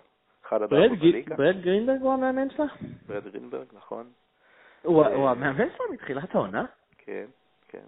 [0.47, 2.65] אחד עד ארבע בליגה, ברד גרינברג הוא המאמן שלה?
[3.08, 4.06] ברד גרינברג, נכון,
[4.84, 6.65] הוא אה, המאמן שלה מתחילת העונה?
[6.97, 7.25] כן,
[7.67, 7.86] כן.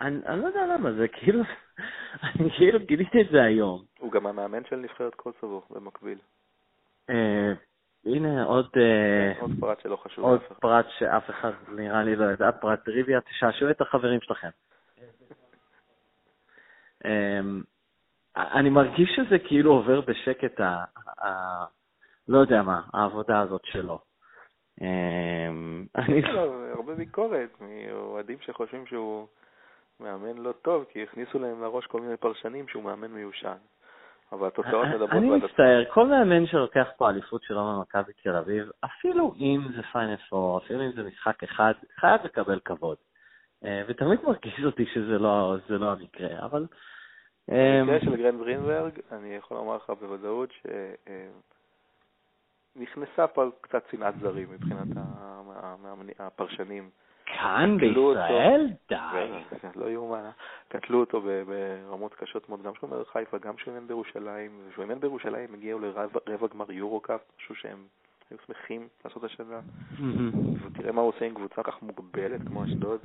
[0.00, 1.42] אני אני לא יודע למה, זה כאילו,
[2.24, 3.82] אני כאילו גיליתי את זה היום.
[3.98, 6.18] הוא גם המאמן של נבחרת קוסובו במקביל.
[7.10, 7.52] אה,
[8.06, 10.40] הנה עוד אה, עוד פרט שלא חשוב עוד.
[10.60, 14.48] פרט שאף אחד נראה לי לא יודע, פרט טריוויה, תשעשעו את החברים שלכם.
[17.04, 17.62] אמ,
[18.36, 20.84] אני מרגיש שזה כאילו עובר בשקט, ה-
[21.24, 21.64] ה-
[22.28, 23.98] לא יודע מה, העבודה הזאת שלו.
[24.80, 29.26] אמ, אני יש לו הרבה ביקורת מאוהדים שחושבים שהוא
[30.00, 33.56] מאמן לא טוב, כי הכניסו להם לראש כל מיני פרשנים שהוא מאמן מיושן.
[34.32, 35.48] אבל התוצאות מדברות אני בעד עצמן.
[35.50, 40.58] מצטער, כל מאמן שלוקח פה אליפות שלו ממכבי תל אביב, אפילו אם זה פיינל פור,
[40.58, 42.96] אפילו אם זה משחק אחד, חייב לקבל כבוד.
[43.64, 46.66] אה, ותמיד מרגיש אותי שזה לא, לא המקרה, אבל...
[47.48, 50.50] אמ, במקרה של בראד גרינברג, אני יכול לומר לך בוודאות
[52.76, 54.88] שנכנסה פה קצת שנאת זרים מבחינת
[56.18, 56.90] הפרשנים.
[57.26, 57.76] כאן.
[57.78, 58.70] בישראל?
[58.88, 58.96] די.
[59.76, 60.30] לא יאומן,
[60.68, 65.00] קטלו אותו ברמות קשות מאוד, גם כשהוא אימן חיפה, גם כשהוא אימן בירושלים, וכשהוא אימן
[65.00, 65.78] בירושלים הגיעו
[66.26, 67.78] לרבע גמר יורו-קאפ, משהו שהם
[68.30, 69.60] היו שמחים לעשות השנה.
[70.66, 73.00] ותראה מה הוא עושה עם קבוצה כך מוגבלת כמו אשדוד.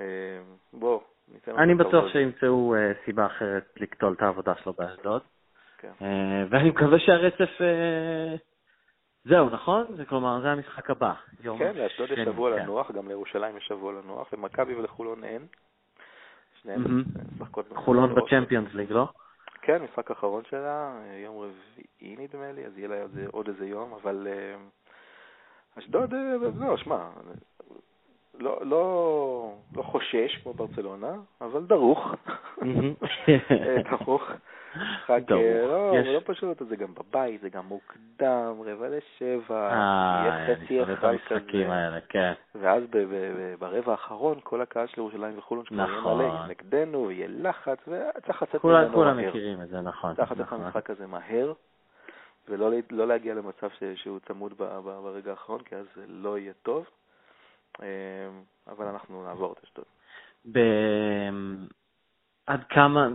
[0.00, 0.40] אה,
[0.72, 1.00] בוא,
[1.48, 1.74] אני.
[1.74, 5.22] בטוח שימצאו אה, סיבה אחרת לקטול את העבודה שלו באשדוד.
[5.78, 5.92] כן.
[6.02, 7.60] אה, ואני מקווה שהרצף...
[7.60, 8.34] אה,
[9.24, 9.86] זהו, נכון?
[9.96, 11.12] זה כלומר, זה המשחק הבא.
[11.58, 12.62] כן, לאשדוד יש שבוע כן.
[12.62, 15.46] לנוח, גם לירושלים יש שבוע לנוח, ומכבי ולחולון אין.
[16.62, 17.04] שניהם מהמם.
[17.36, 17.66] משחקות...
[17.74, 18.14] חולון.
[18.14, 19.08] בצ'מפיונס ליג, לא?
[19.62, 24.26] כן, משחק אחרון שלה, יום רביעי נדמה לי, אז יהיה לה עוד- איזה יום, אבל
[25.78, 26.14] אשדוד,
[26.60, 27.08] לא, שמע,
[28.38, 32.14] לא, לא, לא חושש כמו ברצלונה, אבל דרוך.
[32.62, 34.30] אה, דרוך.
[35.10, 35.18] אה,
[35.66, 40.82] לא, זה לא פשוט, זה גם בבית, זה גם מוקדם, רבע לשבע, אה, יהיה חצי
[40.82, 41.98] אחד כזה.
[42.08, 42.32] כן.
[42.54, 42.82] ואז
[43.58, 46.18] ברבע האחרון כל הקהל של ירושלים וחולון שכבר יהיה נכון.
[46.18, 49.28] מלא נגדנו, יהיה לחץ, וצריך לצאת כולם ממנו כולם מהר.
[49.28, 50.14] מכירים את זה, נכון.
[50.14, 50.60] צריך לצאת נכון.
[50.60, 51.52] מהמשחק הזה מהר,
[52.48, 54.52] ולא לא להגיע למצב שהוא צמוד
[55.02, 56.84] ברגע האחרון, כי אז זה לא יהיה טוב.
[57.82, 57.86] אה,
[58.66, 59.84] אבל אנחנו נעבור את אשדוד.
[60.52, 60.58] ב...
[62.46, 63.08] עד כמה,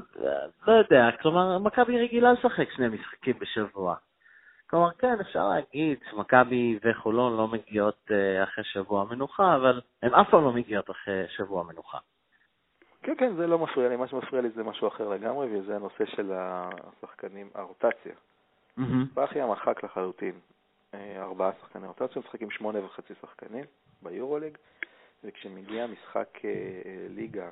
[0.68, 3.96] לא יודע, כלומר, מכבי רגילה לשחק שני משחקים בשבוע.
[4.70, 10.30] כלומר, כן, אפשר להגיד שמכבי וחולון לא מגיעות אה, אחרי שבוע מנוחה, אבל הן אף
[10.30, 11.98] פעם לא מגיעות אחרי שבוע מנוחה.
[13.04, 16.06] כן, כן, זה לא מפריע לי, מה שמפריע לי זה משהו אחר לגמרי, וזה הנושא
[16.06, 18.14] של השחקנים, הרוטציה.
[19.14, 20.40] בכי מחק לחלוטין
[20.94, 23.66] אה, ארבעה שחקני רוטציה, משחקים שמונה וחצי שחקנים
[24.04, 24.58] ביורוליג,
[25.24, 27.50] וכשמגיע משחק אה, אה, ליגה,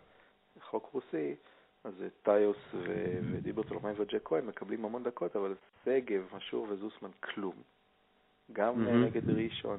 [0.61, 1.35] חוק רוסי,
[1.83, 7.09] אז אה, טיוס ו- ודיבר צולומי וג'ק כהן מקבלים המון דקות, אבל שגב, משור וזוסמן
[7.19, 7.55] כלום.
[8.53, 8.87] גם.
[9.05, 9.77] נגד ראשון,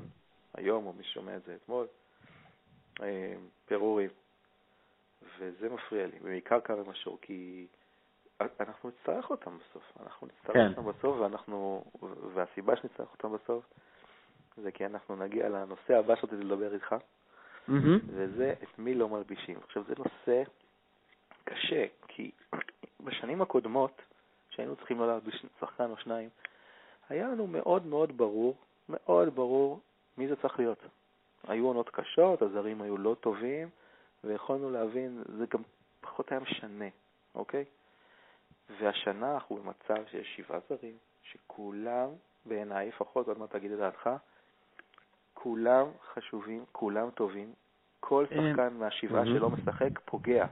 [0.54, 1.86] היום, או מי ששומע את זה אתמול,
[3.66, 4.10] פירורים.
[5.38, 7.66] וזה מפריע לי, בעיקר כרם אשור, כי
[8.60, 9.82] אנחנו נצטרך אותם בסוף.
[10.00, 10.68] אנחנו נצטרך כן.
[10.68, 11.84] אותם בסוף, ואנחנו,
[12.34, 13.64] והסיבה שנצטרך אותם בסוף
[14.56, 16.94] זה כי אנחנו נגיע לנושא הבא שרציתי לדבר איתך,
[17.68, 17.98] מהמם.
[18.06, 19.58] וזה את מי לא מלבישים.
[19.64, 20.42] עכשיו, זה נושא
[21.44, 22.30] קשה, כי
[23.00, 24.02] בשנים הקודמות,
[24.50, 26.28] שהיינו צריכים לא להלביש שחקן או שניים,
[27.08, 28.56] היה לנו מאוד מאוד ברור,
[28.88, 29.80] מאוד ברור
[30.18, 30.78] מי זה צריך להיות.
[31.48, 33.68] היו עונות קשות, הזרים היו לא טובים,
[34.24, 35.62] ויכולנו להבין, זה גם
[36.00, 36.88] פחות היה משנה,
[37.34, 37.64] אוקיי?
[38.80, 42.08] והשנה אנחנו במצב שיש שבעה זרים, שכולם,
[42.46, 44.10] בעיניי לפחות, עוד מעט תגיד את דעתך,
[45.42, 47.52] כולם חשובים, כולם טובים.
[48.00, 49.26] כל אה, שחקן מהשבעה mhm.
[49.26, 50.46] שלא משחק פוגע.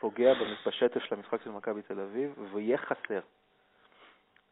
[0.00, 0.32] פוגע
[0.66, 3.20] בשטף של המשחק של מכבי תל אביב, ויהיה חסר.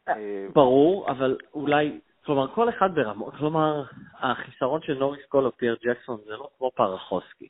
[0.09, 3.85] אה, ברור, אבל אולי, כלומר, כל אחד ברמות, כלומר,
[4.19, 7.49] החיסרון של נוריס קול או פייר ג'קסון זה לא כמו פרחובסקי,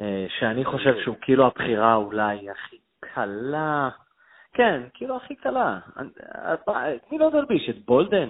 [0.00, 3.88] אה, שאני חושב שהוא כאילו הבחירה אולי הכי קלה,
[4.52, 5.78] כן, כאילו הכי קלה.
[7.10, 7.70] מי לא תלביש?
[7.70, 8.28] את בולדן?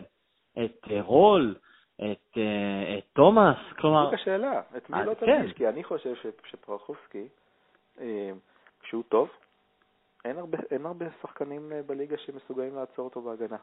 [0.65, 1.55] את אה, רול?
[1.97, 3.57] את אה, את תומאס?
[3.79, 5.27] כלומר, בדיוק השאלה, את מי לא כן.
[5.27, 5.53] תרגיש?
[5.53, 7.29] כי אני חושב שפרחובסקי,
[8.01, 8.31] אה,
[8.81, 9.29] כשהוא טוב,
[10.25, 13.57] אין הרבה, אין הרבה שחקנים אה, בליגה שמסוגלים לעצור אותו בהגנה.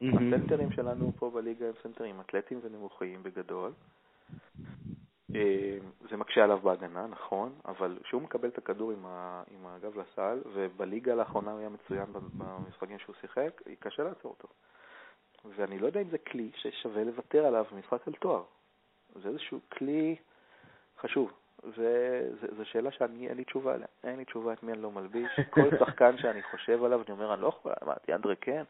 [0.00, 0.34] מהמם.
[0.34, 3.72] הסנטרים שלנו פה בליגה הם סנטרים אתלטיים ונמוכים בגדול.
[6.10, 10.38] זה מקשה עליו בהגנה, נכון, אבל כשהוא מקבל את הכדור עם, ה, עם הגב לסל,
[10.52, 14.48] ובליגה לאחרונה הוא היה מצוין במשחקים שהוא שיחק, קשה לעצור אותו.
[15.56, 18.42] ואני לא יודע אם זה כלי ששווה לוותר עליו במשחק על תואר.
[19.22, 20.16] זה איזשהו כלי
[21.00, 21.32] חשוב.
[21.64, 23.86] וזו שאלה שאני, אין לי תשובה עליה.
[24.04, 25.40] אין לי תשובה את מי אני לא מלביש.
[25.54, 28.62] כל שחקן שאני חושב עליו, אני אומר, אני לא יכול, מה, דיאנדרה קיין?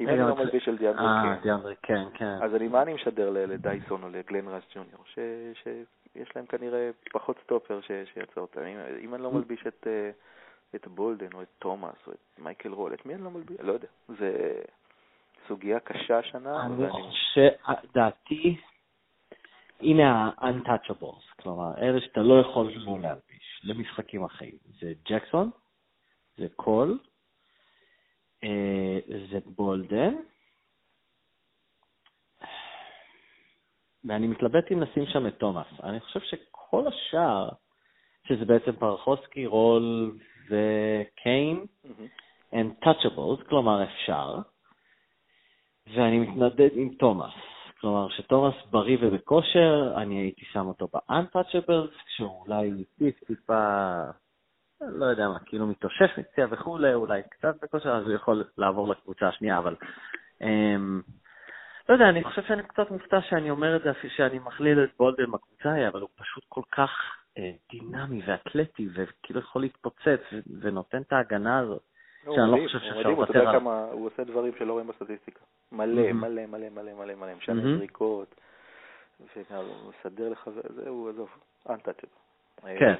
[0.00, 1.42] אם אני לא מלביש של דיאנדרה אה, כן.
[1.42, 2.38] דיאנדרה, כן, כן.
[2.42, 5.04] אז אני, מה אני משדר לדייסון או לגלן רייס ג'וניור?
[5.04, 8.60] שיש להם כנראה פחות סטופר ש- שיעצור אותם.
[9.04, 10.10] אם, אני לא מלביש את, אה,
[10.74, 13.60] את בולדן או את תומאס או את מייקל רול, את מי אני לא מלביש?
[13.60, 13.88] לא יודע.
[14.08, 14.52] זה
[15.48, 16.86] סוגיה קשה השנה, אני.
[16.90, 17.48] חושב,
[17.94, 18.56] דעתי,
[19.80, 24.58] הנה ה-untouchables, כלומר, אלה שאתה לא יכול לא להלביש למשחקים אחרים.
[24.80, 25.50] זה ג'קסון,
[26.36, 26.98] זה קול,
[28.44, 28.98] אה,
[29.30, 30.14] זה בולדן,
[34.04, 35.66] ואני מתלבט אם לשים שם את תומאס.
[35.82, 37.48] אני חושב שכל השאר,
[38.28, 41.66] שזה בעצם פרחוסקי, רול וקיין.
[42.52, 44.38] הם touchables, כלומר אפשר,
[45.94, 47.32] ואני מתנדד עם תומאס.
[47.80, 54.02] כלומר, שתומאס בריא ובכושר, אני הייתי שם אותו ב-untouchables, כשהוא אולי טיפ טיפה,
[54.80, 59.28] לא יודע מה, כאילו מתאושש מפציעה וכולי, אולי קצת בכושר, אז הוא יכול לעבור לקבוצה
[59.28, 59.74] השנייה, אבל...
[60.42, 61.00] אמ,
[61.88, 64.90] לא יודע, אני חושב שאני קצת מופתע שאני אומר את זה, אפילו שאני מכליל את
[64.98, 66.90] בולדן בקבוצה אבל הוא פשוט כל כך
[67.38, 70.20] אה, דינמי ואתלטי, וכאילו יכול להתפוצץ,
[70.60, 71.82] ונותן את ההגנה הזאת.
[72.26, 73.88] הוא שאני לא חושב שאפשר לוותר עליו.
[73.92, 75.40] הוא עושה דברים שלא רואים בסטטיסטיקה.
[75.72, 76.12] מלא.
[76.12, 77.76] מלא, מלא, מלא, מלא, מלא, משנה.
[77.78, 78.34] זריקות,
[79.20, 81.28] והוא מסדר לך, זהו, עזוב,
[81.68, 82.66] untouchable.
[82.78, 82.94] כן.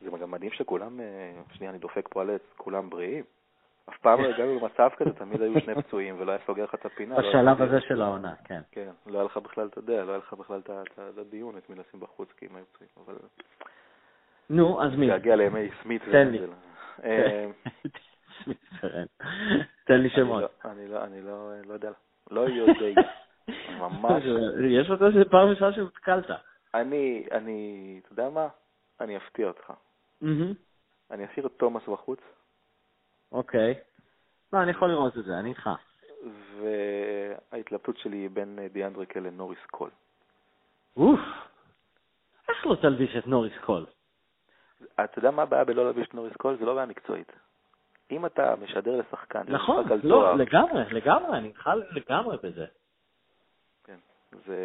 [0.00, 3.24] זה גם מדהים שכולם, אה, שנייה, אני דופק פה על עץ, כולם בריאים.
[3.88, 6.86] אף פעם לא הגענו למצב כזה, תמיד היו שני פצועים ולא היה סוגר לך את
[6.86, 7.18] הפינה.
[7.18, 7.62] לא בשלב.
[7.62, 8.60] הזה של העונה, כן.
[8.72, 11.76] כן, לא היה לך בכלל, אתה יודע, לא היה לך בכלל את הדיון, את מי
[11.76, 13.14] לשים בחוץ, כי הם היו פצועים, אבל
[14.50, 15.06] נו, אז מי?
[15.06, 16.40] להגיע לימי סמית תן לי.
[18.82, 19.06] ורן.
[19.84, 20.44] תן לי שמות.
[20.64, 21.90] אני לא, אני לא, לא יודע,
[22.30, 23.02] לא יודע.
[23.78, 24.22] ממש.
[24.80, 26.30] יש אותו שזה פעם ראשונה שהותקלת.
[26.74, 28.48] אני, אני, אתה יודע מה?
[29.00, 29.72] אני אפתיע אותך.
[31.10, 32.20] אני אשאיר את תומאס בחוץ,
[33.32, 33.74] אוקיי.
[34.52, 35.70] לא, אני יכול לראות את זה, אני איתך.
[37.52, 39.90] וההתלבטות שלי היא בין אה, דיאנדריקה לנוריס קול.
[40.96, 41.20] אוף.
[42.48, 43.86] איך לא תלביש את נוריס קול?
[45.04, 46.56] אתה יודע מה הבעיה בלא להלביש את נוריס קול?
[46.58, 47.32] זה לא בעיה מקצועית.
[48.10, 52.66] אם אתה משדר לשחקן, נכון, לא, תואר, לגמרי, לגמרי, אני איתך לגמרי בזה.
[53.84, 53.96] כן,
[54.46, 54.56] זה,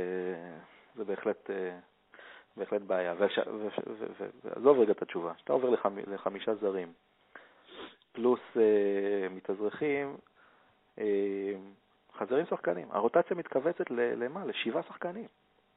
[0.95, 1.77] זה בהחלט, אה,
[2.57, 3.13] בהחלט בעיה.
[4.43, 5.33] ועזוב רגע את התשובה.
[5.33, 6.93] כשאתה עובר לחמ, לחמישה זרים,
[8.11, 10.17] פלוס אה, מתאזרחים,
[10.99, 11.53] אה,
[12.17, 12.87] חזרים שחקנים.
[12.91, 14.45] הרוטציה מתכווצת למה?
[14.45, 15.27] לשבעה שחקנים.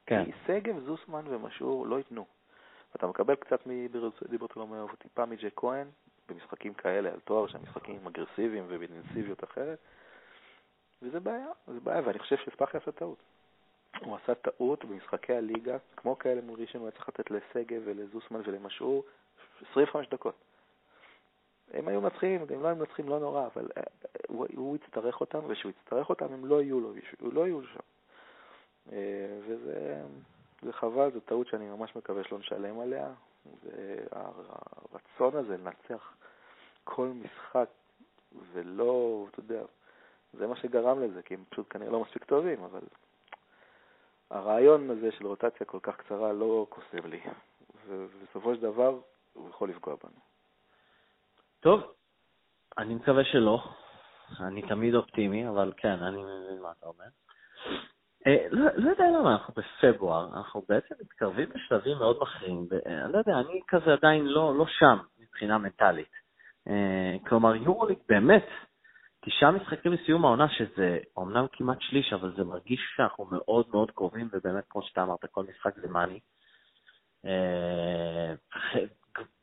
[0.06, 0.24] כן.
[0.24, 2.24] כי שגב, זוסמן ומשור לא ייתנו.
[2.96, 3.66] אתה מקבל קצת
[4.30, 5.86] מברטולומיאו וטיפה מג'י כהן,
[6.28, 9.78] במשחקים כאלה על תואר, שהם משחקים אגרסיביים ובאינטנסיביות אחרת,
[11.02, 13.18] וזה בעיה, זה בעיה, ואני חושב שספאחי עשה טעות.
[14.00, 18.40] הוא עשה טעות במשחקי הליגה, כמו כאלה מול ראשון, הוא היה צריך לתת לשגב ולזוסמן
[18.44, 19.04] ולמשעור
[19.70, 20.34] 25 דקות.
[21.72, 23.82] הם היו מנצחים, אם לא היו מנצחים לא נורא, אבל אה,
[24.28, 27.80] הוא, הוא יצטרך אותם, וכשהוא יצטרך אותם הם לא יהיו לו, לא יהיו שם.
[28.92, 30.02] אה, וזה
[30.62, 33.12] זה חבל, זו טעות שאני ממש מקווה שלא נשלם עליה.
[33.62, 36.14] והרצון הזה לנצח
[36.84, 37.68] כל משחק,
[38.52, 39.62] ולא, אתה יודע,
[40.32, 42.80] זה מה שגרם לזה, כי הם פשוט כנראה לא מספיק טובים, אבל
[44.30, 47.20] הרעיון הזה של רוטציה כל כך קצרה לא קוסם לי,
[47.88, 48.98] ובסופו של דבר
[49.32, 50.20] הוא יכול לפגוע בנו.
[51.60, 51.80] טוב,
[52.78, 53.64] אני מקווה שלא.
[54.40, 57.04] אני תמיד אופטימי, אבל כן, אני מבין מה אתה אומר.
[58.26, 63.18] אה, לא, לא יודע למה, אנחנו בפברואר, אנחנו בעצם מתקרבים לשלבים מאוד מכריעים, ואני לא
[63.18, 66.12] יודע, אני כזה עדיין לא, לא שם מבחינה מנטלית.
[66.68, 68.46] אה, כלומר, יורוליג באמת,
[69.24, 74.28] תשעה משחקים לסיום העונה, שזה אומנם כמעט שליש, אבל זה מרגיש שאנחנו מאוד מאוד קרובים,
[74.32, 76.20] ובאמת, כמו שאתה אמרת, כל משחק זה מאני.
[77.26, 78.34] אה,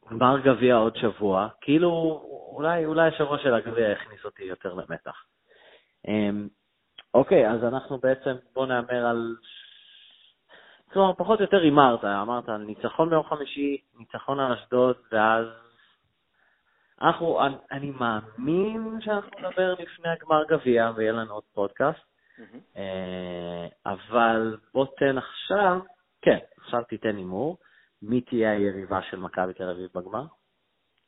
[0.09, 1.89] גמר גביע עוד שבוע, כאילו,
[2.55, 5.23] אולי, אולי השבוע של הגביע יכניס אותי יותר למתח.
[7.13, 9.35] אוקיי, אז אנחנו בעצם, בוא נאמר על...
[10.91, 15.45] כלומר, פחות או יותר הימרת, אמרת ניצחון ביום חמישי, ניצחון על אשדוד, ואז...
[17.01, 22.79] אנחנו, אני, אני מאמין שאנחנו נדבר לפני הגמר גביע ויהיה לנו עוד פודקאסט, mm-hmm.
[23.85, 25.79] אבל בוא תן עכשיו,
[26.21, 27.57] כן, עכשיו תיתן הימור,
[28.01, 30.25] מי תהיה היריבה של מכבי תל אביב בגמר?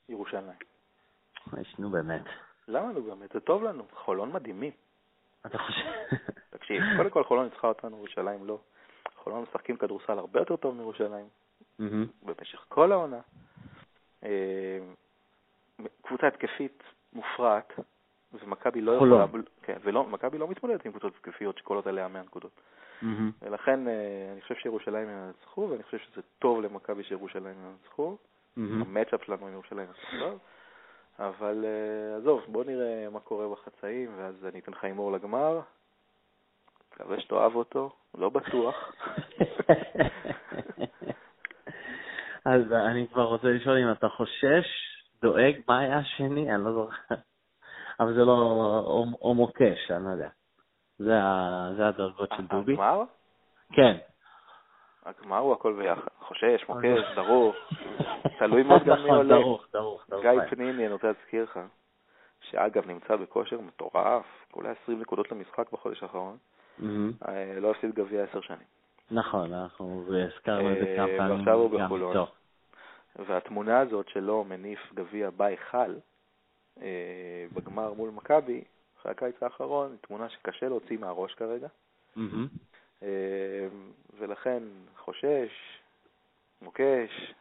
[0.09, 0.57] ירושלים.
[1.79, 2.23] נו באמת.
[2.67, 3.31] למה נו באמת?
[3.33, 4.71] זה טוב לנו, חולון מדהימים.
[5.45, 5.81] אתה חושב?
[6.49, 8.57] תקשיב, קודם כל חולון ניצחה אותנו, ירושלים לא.
[9.15, 11.25] חולון משחקים כדורסל הרבה יותר טוב מירושלים,
[12.23, 13.19] במשך כל העונה.
[14.23, 14.79] אה,
[16.01, 16.83] קבוצה התקפית
[17.13, 17.73] מופרעת,
[18.33, 19.25] ומכבי לא יכולה...
[19.63, 22.51] כן, ומכבי לא מתמודדת עם קבוצות התקפיות שקולות עליה 100 נקודות.
[23.41, 28.17] ולכן אה, אני חושב שירושלים ינצחו, ואני חושב שזה טוב למכבי שירושלים ינצחו.
[28.81, 30.37] המצ'אפ שלנו עם ירושלים ינצחו.
[31.19, 35.61] אבל uh, עזוב, בוא נראה מה קורה בחצאים, ואז אני אתן לך הימור לגמר.
[36.93, 38.75] מקווה שתאהב אותו, לא בטוח.
[42.45, 44.65] אז אני כבר רוצה לשאול אם אתה חושש,
[45.21, 46.55] דואג, מה היה השני?
[46.55, 47.15] אני לא זוכר.
[47.99, 48.33] אבל זה לא
[49.21, 50.29] או מוקש, אני לא יודע.
[50.97, 51.13] זה,
[51.77, 52.73] זה הדרגות של דובי.
[52.73, 53.03] הגמר?
[53.71, 53.97] כן.
[55.05, 56.07] הגמר הוא הכל ביחד.
[56.19, 57.55] חושש, מוקש, דרוך.
[58.39, 59.35] תלוי מאוד גם מי עולה.
[59.35, 60.05] דרוך, דרוך.
[60.21, 61.59] גיא פניני, אני רוצה להזכיר לך,
[62.41, 66.37] שאגב נמצא בכושר מטורף, אולי 20 נקודות למשחק בחודש האחרון,
[67.27, 68.67] אה, לא הפסיד גביע עשר שנים.
[69.11, 71.35] נכון, אנחנו הזכרנו את זה כמה פעמים.
[71.37, 72.25] ועכשיו הוא בחולון.
[73.15, 75.93] והתמונה הזאת שלו מניף גביע בהיכל
[76.81, 78.63] אה, בגמר מול מכבי,
[78.99, 81.67] אחרי הקיץ האחרון, היא תמונה שקשה להוציא מהראש כרגע.
[83.03, 83.67] אה,
[84.19, 84.63] ולכן
[84.97, 85.79] חושש,
[86.61, 87.33] מוקש.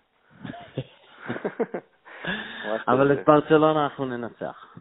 [2.88, 4.76] אבל את ברצלונה אנחנו ננצח.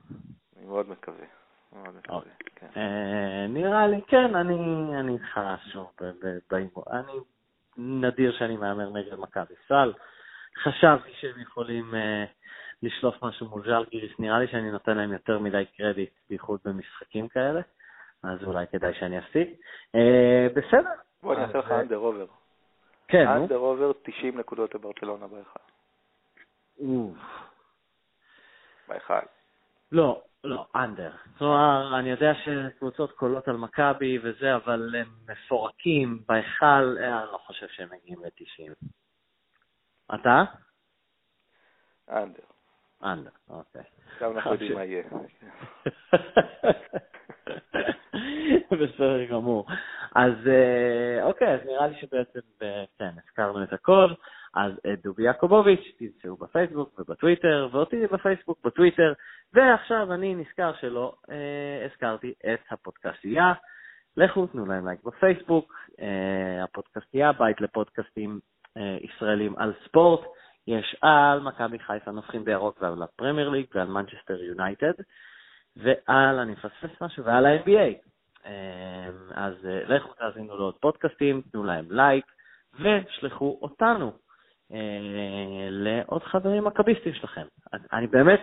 [0.57, 1.25] אני מאוד מקווה.
[1.73, 2.31] מאוד מקווה, אוקיי.
[2.55, 2.67] כן.
[2.77, 5.39] אה, נראה לי, כן, אני איתך
[5.71, 5.91] שוב
[6.51, 6.83] בהימור.
[6.91, 7.13] אני
[7.77, 9.93] נדיר שאני מהמר נגד מכבי סל.
[10.63, 12.25] חשבתי שהם יכולים אה,
[12.83, 17.61] לשלוף משהו מול ז'לגיריס, נראה לי שאני נותן להם יותר מדי קרדיט, בייחוד במשחקים כאלה.
[18.23, 19.49] אז אולי כדאי שאני אפסיק.
[19.95, 20.89] אה, בסדר.
[21.23, 22.25] בוא, אני אעשה לך under over.
[23.11, 23.43] כן, נו.
[23.43, 25.59] under over 90 נקודות לברצלונה בהיכל.
[28.87, 29.13] בהיכל.
[29.91, 31.11] לא, לא, under.
[31.37, 37.37] כלומר, אני יודע שקבוצות קולעות על מכבי וזה, אבל הם מפורקים בהיכל, אה, אני לא
[37.37, 38.73] חושב שהם מגיעים ל-90.
[40.15, 40.43] אתה?
[42.09, 42.43] אנדר.
[43.03, 43.83] אנדר, אוקיי.
[44.13, 45.03] עכשיו אנחנו יודעים מה יהיה.
[48.79, 49.65] בסדר גמור.
[50.15, 54.13] אז אה, אוקיי, אז נראה לי שבעצם, אה, כן, הזכרנו את הכל.
[54.55, 59.13] אז את דובי יעקובוביץ' תמצאו בפייסבוק ובטוויטר, ואותי בפייסבוק, בטוויטר,
[59.53, 63.53] ועכשיו אני נזכר שלא אה, הזכרתי את הפודקאסטייה.
[64.17, 68.39] לכו, תנו להם לייק בפייסבוק, אה, הפודקאסטייה, בית לפודקאסטים
[68.77, 70.21] אה, ישראלים על ספורט.
[70.67, 74.93] יש על מכבי חיפה נופחים בירוק ועל הפרמייר ליג ועל מנצ'סטר יונייטד,
[75.75, 78.11] ועל, אני מפספס משהו, ועל ה-NBA.
[78.45, 82.25] אה, אז אה, לכו תאזינו לעוד פודקאסטים, תנו להם לייק,
[82.79, 84.11] ושלחו אותנו
[84.71, 87.45] אה, לעוד חברים מכביסטים שלכם.
[87.93, 88.41] אני באמת,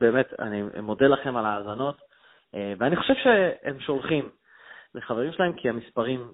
[0.00, 2.00] באמת, אני מודה לכם על ההאזנות,
[2.78, 4.28] ואני חושב שהם שולחים
[4.94, 6.32] לחברים שלהם, כי המספרים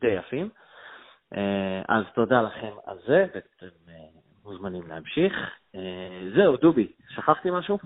[0.00, 0.48] די יפים.
[1.88, 3.66] אז תודה לכם על זה, ואתם
[4.44, 5.32] מוזמנים להמשיך.
[6.34, 7.78] זהו, דובי, שכחתי משהו?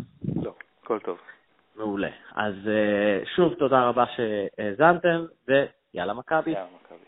[0.42, 1.18] לא, הכל טוב.
[1.76, 2.10] מעולה.
[2.34, 2.54] אז
[3.36, 6.50] שוב תודה רבה שהאזנתם, ויאללה מכבי.
[6.50, 7.03] יאללה.